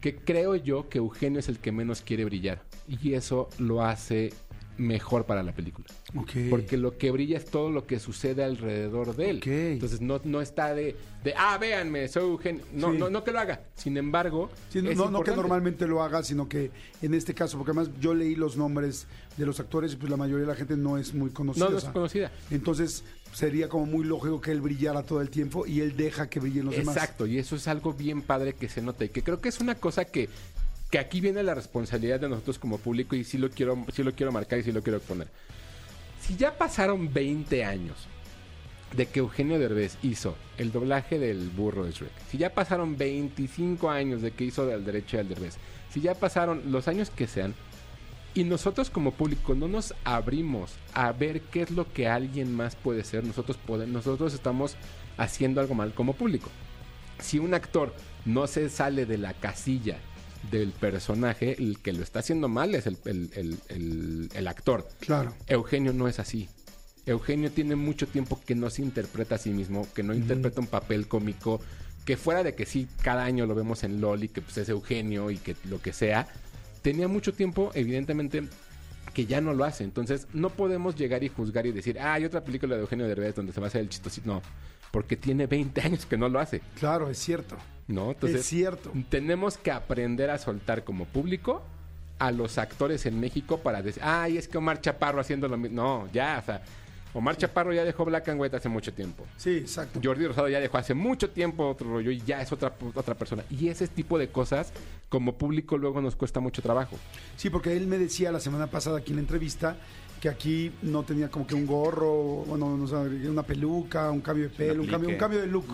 [0.00, 2.62] Que creo yo que Eugenio es el que menos quiere brillar.
[2.88, 4.32] Y eso lo hace
[4.76, 5.86] mejor para la película.
[6.50, 9.40] Porque lo que brilla es todo lo que sucede alrededor de él.
[9.44, 12.64] Entonces no, no está de, de, ah, véanme, soy Eugenio.
[12.72, 12.98] No, Sí.
[12.98, 13.60] no, no que lo haga.
[13.76, 16.70] Sin embargo, Sí, no, no- no que normalmente lo haga, sino que
[17.02, 19.06] en este caso, porque además yo leí los nombres
[19.36, 21.64] de los actores y pues la mayoría de la gente no es muy conocida.
[21.64, 22.32] No, no o es sea, conocida.
[22.50, 26.38] Entonces sería como muy lógico que él brillara todo el tiempo y él deja que
[26.40, 26.96] brillen los demás.
[26.96, 29.58] Exacto, y eso es algo bien padre que se nota y que creo que es
[29.60, 30.28] una cosa que,
[30.90, 34.12] que aquí viene la responsabilidad de nosotros como público y sí lo quiero, sí lo
[34.12, 35.28] quiero marcar y sí lo quiero exponer.
[36.20, 38.06] Si ya pasaron 20 años
[38.96, 43.90] de que Eugenio Derbez hizo el doblaje del burro de Shrek, si ya pasaron 25
[43.90, 45.56] años de que hizo del derecho al Derbez,
[45.92, 47.54] si ya pasaron los años que sean,
[48.36, 52.74] y nosotros como público no nos abrimos a ver qué es lo que alguien más
[52.74, 54.76] puede ser, nosotros, pode- nosotros estamos
[55.16, 56.50] haciendo algo mal como público.
[57.20, 59.98] Si un actor no se sale de la casilla
[60.50, 64.88] del personaje, el que lo está haciendo mal es el, el- el- el- el actor.
[65.00, 65.34] Claro.
[65.46, 66.48] Eugenio no es así.
[67.06, 70.66] Eugenio tiene mucho tiempo que no se interpreta a sí mismo, que no interpreta un
[70.66, 71.60] papel cómico,
[72.04, 74.68] que fuera de que sí, cada año lo vemos en LOL y que pues, es
[74.68, 76.26] Eugenio y que lo que sea,
[76.82, 78.44] tenía mucho tiempo, evidentemente,
[79.12, 79.84] que ya no lo hace.
[79.84, 83.34] Entonces, no podemos llegar y juzgar y decir, ah, hay otra película de Eugenio Derbez
[83.34, 84.26] donde se va a hacer el chistosito.
[84.26, 84.42] No,
[84.94, 87.56] porque tiene 20 años que no lo hace, Claro, es cierto.
[87.88, 88.12] ¿no?
[88.12, 88.92] Entonces, es cierto.
[89.08, 91.62] tenemos que aprender a soltar como público
[92.20, 95.82] a los actores en México para decir, ay, es que Omar Chaparro haciendo lo mismo.
[95.82, 96.62] No, ya, o sea,
[97.12, 99.26] Omar Chaparro ya dejó Black and White hace mucho tiempo.
[99.36, 99.98] Sí, exacto.
[100.00, 103.42] Jordi Rosado ya dejó hace mucho tiempo otro rollo y ya es otra, otra persona.
[103.50, 104.72] Y ese tipo de cosas,
[105.08, 106.96] como público, luego nos cuesta mucho trabajo.
[107.36, 109.76] Sí, porque él me decía la semana pasada aquí en la entrevista
[110.24, 112.96] que aquí no tenía como que un gorro, bueno, no sé,
[113.28, 115.66] una peluca, un cambio de pelo, un cambio, un cambio de look,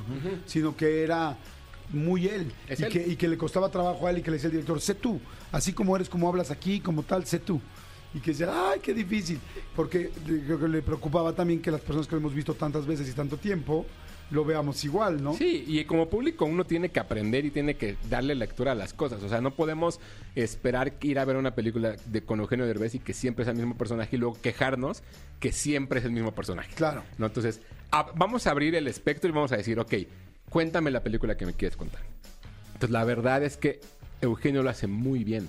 [0.44, 1.38] sino que era
[1.90, 2.88] muy él y él.
[2.88, 4.96] que, y que le costaba trabajo a él y que le decía el director, sé
[4.96, 5.20] tú,
[5.53, 7.61] así como eres, como hablas aquí, como tal, sé tú.
[8.12, 9.38] Y que decía, ay, qué difícil,
[9.76, 13.09] porque creo que le preocupaba también que las personas que lo hemos visto tantas veces
[13.09, 13.86] y tanto tiempo,
[14.31, 15.35] lo veamos igual, ¿no?
[15.35, 18.93] Sí, y como público uno tiene que aprender y tiene que darle lectura a las
[18.95, 19.22] cosas.
[19.22, 19.99] O sea, no podemos
[20.37, 23.57] esperar ir a ver una película de con Eugenio Derbez y que siempre es el
[23.57, 25.03] mismo personaje y luego quejarnos
[25.41, 26.72] que siempre es el mismo personaje.
[26.74, 27.03] Claro.
[27.18, 27.26] ¿No?
[27.26, 27.61] Entonces,
[27.91, 29.95] a- vamos a abrir el espectro y vamos a decir, ok,
[30.49, 32.03] cuéntame la película que me quieres contar.
[32.74, 33.81] Entonces, la verdad es que
[34.20, 35.49] Eugenio lo hace muy bien.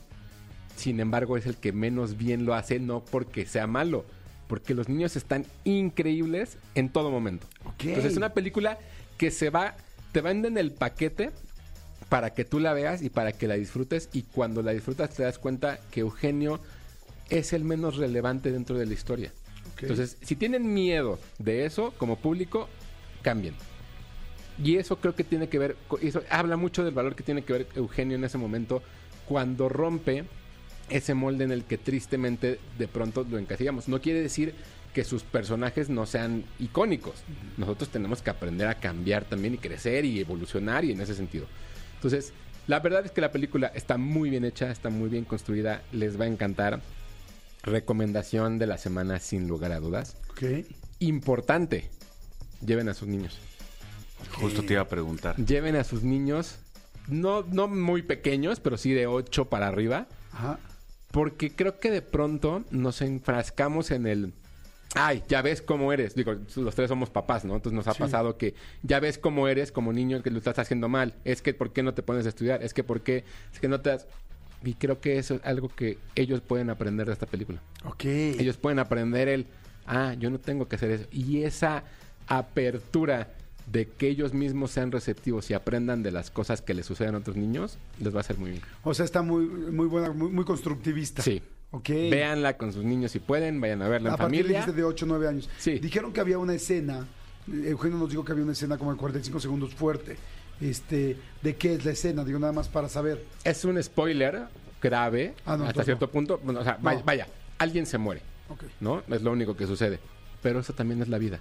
[0.76, 4.06] Sin embargo, es el que menos bien lo hace, no porque sea malo,
[4.52, 7.48] porque los niños están increíbles en todo momento.
[7.80, 8.78] Entonces, es una película
[9.18, 9.78] que se va,
[10.12, 11.32] te venden el paquete
[12.10, 14.10] para que tú la veas y para que la disfrutes.
[14.12, 16.60] Y cuando la disfrutas, te das cuenta que Eugenio
[17.30, 19.32] es el menos relevante dentro de la historia.
[19.80, 22.68] Entonces, si tienen miedo de eso como público,
[23.22, 23.56] cambien.
[24.62, 27.54] Y eso creo que tiene que ver, eso habla mucho del valor que tiene que
[27.54, 28.84] ver Eugenio en ese momento
[29.30, 30.26] cuando rompe
[30.90, 33.88] ese molde en el que tristemente de pronto lo encasillamos.
[33.88, 34.54] No quiere decir
[34.94, 37.24] que sus personajes no sean icónicos.
[37.58, 41.46] Nosotros tenemos que aprender a cambiar también y crecer y evolucionar y en ese sentido.
[41.96, 42.34] Entonces,
[42.68, 46.20] la verdad es que la película está muy bien hecha, está muy bien construida, les
[46.20, 46.82] va a encantar.
[47.64, 50.18] Recomendación de la semana sin lugar a dudas.
[50.32, 50.66] Ok.
[51.00, 51.90] Importante,
[52.66, 53.40] lleven a sus niños.
[54.34, 55.36] Justo te iba a preguntar.
[55.38, 56.58] Lleven a sus niños,
[57.08, 60.08] no, no muy pequeños, pero sí de 8 para arriba.
[60.32, 60.60] Ajá.
[61.12, 64.34] Porque creo que de pronto nos enfrascamos en el.
[64.94, 66.16] Ay, ya ves cómo eres.
[66.16, 67.56] Digo, los tres somos papás, ¿no?
[67.56, 68.00] Entonces nos ha Sí.
[68.00, 71.14] pasado que ya ves cómo eres como niño que lo estás haciendo mal.
[71.24, 72.62] Es que ¿por qué no te pones a estudiar?
[72.62, 73.24] Es que ¿por qué?
[73.54, 74.06] Es que no te das...
[74.64, 77.62] Y creo que eso es algo que ellos pueden aprender de esta película.
[77.86, 78.04] Ok.
[78.06, 79.48] Ellos pueden aprender el,
[79.88, 81.06] ah, yo no tengo que hacer eso.
[81.12, 81.84] Y esa
[82.28, 83.30] apertura
[83.68, 87.20] de que ellos mismos sean receptivos y aprendan de las cosas que les suceden a
[87.20, 88.62] otros niños, les va a hacer muy bien.
[88.84, 91.22] O sea, está muy, muy buena, muy, muy constructivista.
[91.22, 91.42] Sí.
[91.72, 91.88] Ok.
[91.90, 94.66] Véanla con sus niños si pueden, vayan a verla en A partir familia.
[94.66, 95.50] de 8 o 9 años.
[95.58, 95.80] Sí.
[95.80, 97.08] Dijeron que había una escena,
[97.48, 100.18] Eugenio nos dijo que había una escena como de 45 segundos fuerte.
[100.60, 102.24] Este, ¿De qué es la escena?
[102.26, 103.26] Digo, nada más para saber.
[103.44, 104.44] Es un spoiler
[104.82, 106.12] grave Ah, no, hasta cierto no.
[106.12, 106.40] punto.
[106.44, 107.06] Bueno, o sea, vaya, No.
[107.06, 108.64] vaya, alguien se muere, Ok.
[108.82, 109.02] ¿no?
[109.10, 110.00] Es lo único que sucede.
[110.44, 111.40] Pero eso también es la vida.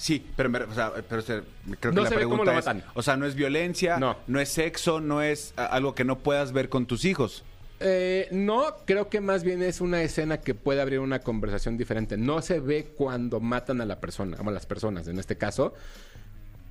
[0.00, 1.42] Sí, pero, me- o sea, pero se-
[1.78, 4.16] creo que No la se ve cómo pregunta es, o sea, no es violencia, No.
[4.40, 7.44] es sexo, no es algo que no puedas ver con tus hijos.
[7.80, 12.16] Eh, no, creo que más bien es una escena que puede abrir una conversación diferente.
[12.16, 15.74] No se ve cuando matan a la persona, a las personas en este caso,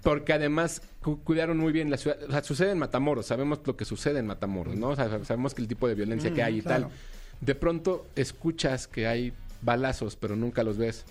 [0.01, 2.17] porque además cu- cuidaron muy bien la ciudad.
[2.27, 4.89] O sea, sucede en Matamoros, sabemos lo que sucede en Matamoros, ¿no?
[4.89, 6.83] O sea, sabemos que el tipo de violencia que hay y claro.
[6.87, 6.91] tal.
[7.41, 11.05] De pronto escuchas que hay balazos, pero nunca los ves.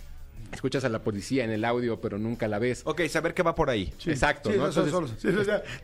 [0.53, 2.83] Escuchas a la policía en el audio, pero nunca la ves.
[2.85, 3.93] Ok, saber qué va por ahí.
[4.07, 4.67] Exacto, Sí, ¿no?
[4.67, 5.09] Entonces- solo.
[5.09, 5.29] Sí,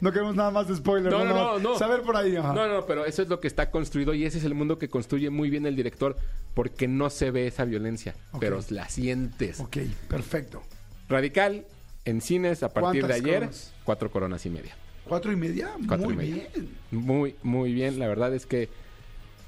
[0.00, 1.12] no queremos nada más de spoiler.
[1.12, 1.78] No, no, no.
[1.78, 2.34] Saber por ahí.
[2.36, 2.52] ajá.
[2.54, 4.88] No, no, pero eso es lo que está construido y ese es el mundo que
[4.88, 6.16] construye muy bien el director
[6.54, 9.60] porque no se ve esa violencia, pero la sientes.
[9.60, 9.76] Ok,
[10.08, 10.62] perfecto.
[11.08, 11.66] Radical
[12.06, 13.72] en cines a partir de ¿Cuántas ayer, coronas?
[13.84, 14.74] cuatro coronas y media.
[15.06, 15.70] ¿Cuatro y media?
[15.86, 16.48] Cuatro Muy y media.
[16.54, 16.68] bien.
[16.90, 17.98] Muy, muy bien.
[17.98, 18.70] La verdad es que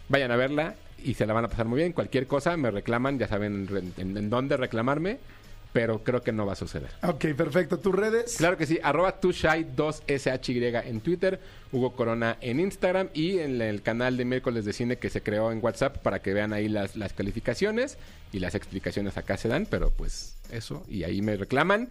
[0.08, 0.74] vayan a verla
[1.06, 1.92] y se la van a pasar muy bien.
[1.92, 5.18] Cualquier cosa me reclaman, ya saben en, dónde reclamarme,
[5.72, 6.90] pero creo que no va a suceder.
[7.04, 7.78] Ok, perfecto.
[7.78, 8.34] ¿Tus redes?
[8.38, 11.38] Claro que sí, arroba tushai2shy en Twitter,
[11.70, 15.52] Hugo Corona en Instagram y en el canal de miércoles de cine que se creó
[15.52, 17.98] en WhatsApp para que vean ahí las, las calificaciones
[18.32, 21.88] y las explicaciones acá se dan, pero pues eso, y ahí me reclaman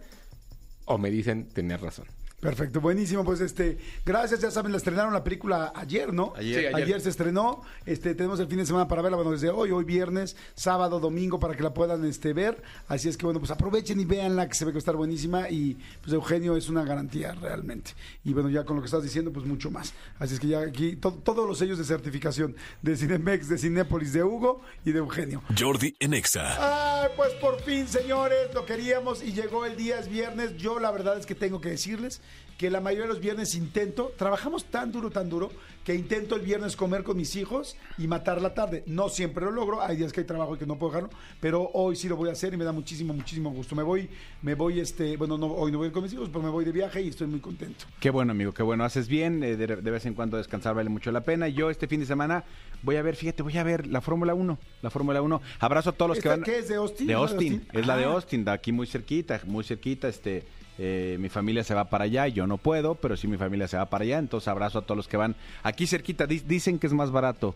[0.84, 2.06] o me dicen tener razón.
[2.40, 3.24] Perfecto, buenísimo.
[3.24, 6.34] Pues este, gracias, ya saben, la estrenaron la película ayer, ¿no?
[6.36, 6.68] Ayer.
[6.70, 7.00] Sí, ayer.
[7.00, 7.62] se estrenó.
[7.86, 11.40] Este, tenemos el fin de semana para verla, bueno, desde hoy, hoy viernes, sábado, domingo,
[11.40, 12.62] para que la puedan este, ver.
[12.88, 14.96] Así es que bueno, pues aprovechen y véanla, que se ve que va a estar
[14.96, 15.48] buenísima.
[15.48, 17.92] Y pues Eugenio es una garantía realmente.
[18.22, 19.94] Y bueno, ya con lo que estás diciendo, pues mucho más.
[20.18, 24.12] Así es que ya aquí to- todos los sellos de certificación de Cinemex, de Cinépolis,
[24.12, 25.42] de Hugo y de Eugenio.
[25.58, 27.02] Jordi en Exa.
[27.02, 30.56] Ay, pues por fin, señores, lo queríamos y llegó el día, es viernes.
[30.58, 32.20] Yo la verdad es que tengo que decirles
[32.58, 35.50] que la mayoría de los viernes intento, trabajamos tan duro, tan duro,
[35.84, 38.82] que intento el viernes comer con mis hijos y matar la tarde.
[38.86, 41.70] No siempre lo logro, hay días que hay trabajo y que no puedo dejarlo, pero
[41.74, 43.76] hoy sí lo voy a hacer y me da muchísimo, muchísimo gusto.
[43.76, 44.08] Me voy,
[44.40, 46.48] me voy, este, bueno, no, hoy no voy a ir con mis hijos, pero me
[46.48, 47.84] voy de viaje y estoy muy contento.
[48.00, 48.84] Qué bueno, amigo, qué bueno.
[48.84, 51.48] Haces bien, eh, de, de vez en cuando descansar vale mucho la pena.
[51.48, 52.42] Yo este fin de semana
[52.82, 55.42] voy a ver, fíjate, voy a ver la Fórmula 1, la Fórmula 1.
[55.60, 56.42] Abrazo a todos los que ¿Esta van.
[56.44, 57.06] qué es, de Austin?
[57.06, 57.78] De ¿Es la de Austin, Austin?
[57.80, 58.12] es la de Ah.
[58.12, 60.42] Austin, de aquí muy cerquita, muy cerquita, este...
[60.78, 63.76] eh, mi familia se va para allá, yo no puedo, pero sí mi familia se
[63.76, 66.26] va para allá, entonces abrazo a todos los que van aquí cerquita.
[66.26, 67.54] Di- dicen que es más barato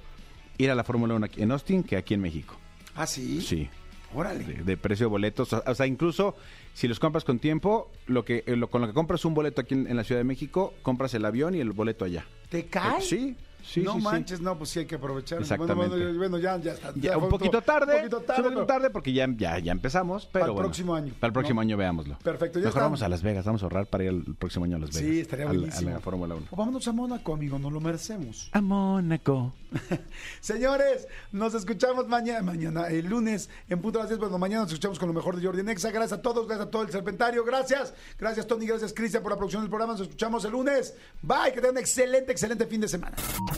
[0.58, 2.56] ir a la Fórmula 1 aquí en Austin que aquí en México.
[2.94, 3.40] Ah, sí.
[3.40, 3.68] Sí.
[4.12, 4.44] Órale.
[4.44, 5.52] De, de precio de boletos.
[5.52, 6.34] O, sea, incluso
[6.74, 9.60] si los compras con tiempo, lo que eh, lo- con lo que compras un boleto
[9.60, 12.24] aquí en, en la Ciudad de México, compras el avión y el boleto allá.
[12.48, 13.00] ¿Te cae?
[13.00, 13.36] Sí,
[13.72, 14.04] sí, no sí, sí.
[14.04, 15.40] manches, no, pues sí hay que aprovechar.
[15.40, 15.88] Exactamente.
[15.88, 16.92] Bueno, bueno, bueno, ya, ya está.
[16.96, 19.58] Ya, Ya un poquito tarde, Un poquito tarde, un poquito pero- tarde porque ya, ya,
[19.58, 21.60] ya empezamos, pero Para el bueno, próximo año, Para el próximo ¿no?
[21.62, 22.18] año veámoslo.
[22.22, 22.82] Perfecto, ya Mejor está.
[22.82, 25.08] vamos a Las Vegas, vamos a ahorrar para ir el próximo año a Las Vegas.
[25.10, 25.90] Sí, estaría a buenísimo.
[25.90, 26.46] A la Fórmula 1.
[26.50, 28.48] O vámonos a Mónaco, amigo, nos lo merecemos.
[28.52, 29.52] A Mónaco.
[30.40, 34.18] Señores, nos escuchamos mañana, mañana, el lunes, en punto a las 10.
[34.18, 35.90] Bueno, mañana nos escuchamos con lo mejor de Jordi Nexa.
[35.90, 37.44] Gracias a todos, gracias a todo el Serpentario.
[37.44, 39.92] Gracias, gracias Tony, gracias Cristian por la producción del programa.
[39.92, 40.94] Nos escuchamos el lunes.
[41.22, 43.16] Bye, que tengan un excelente, excelente fin de semana.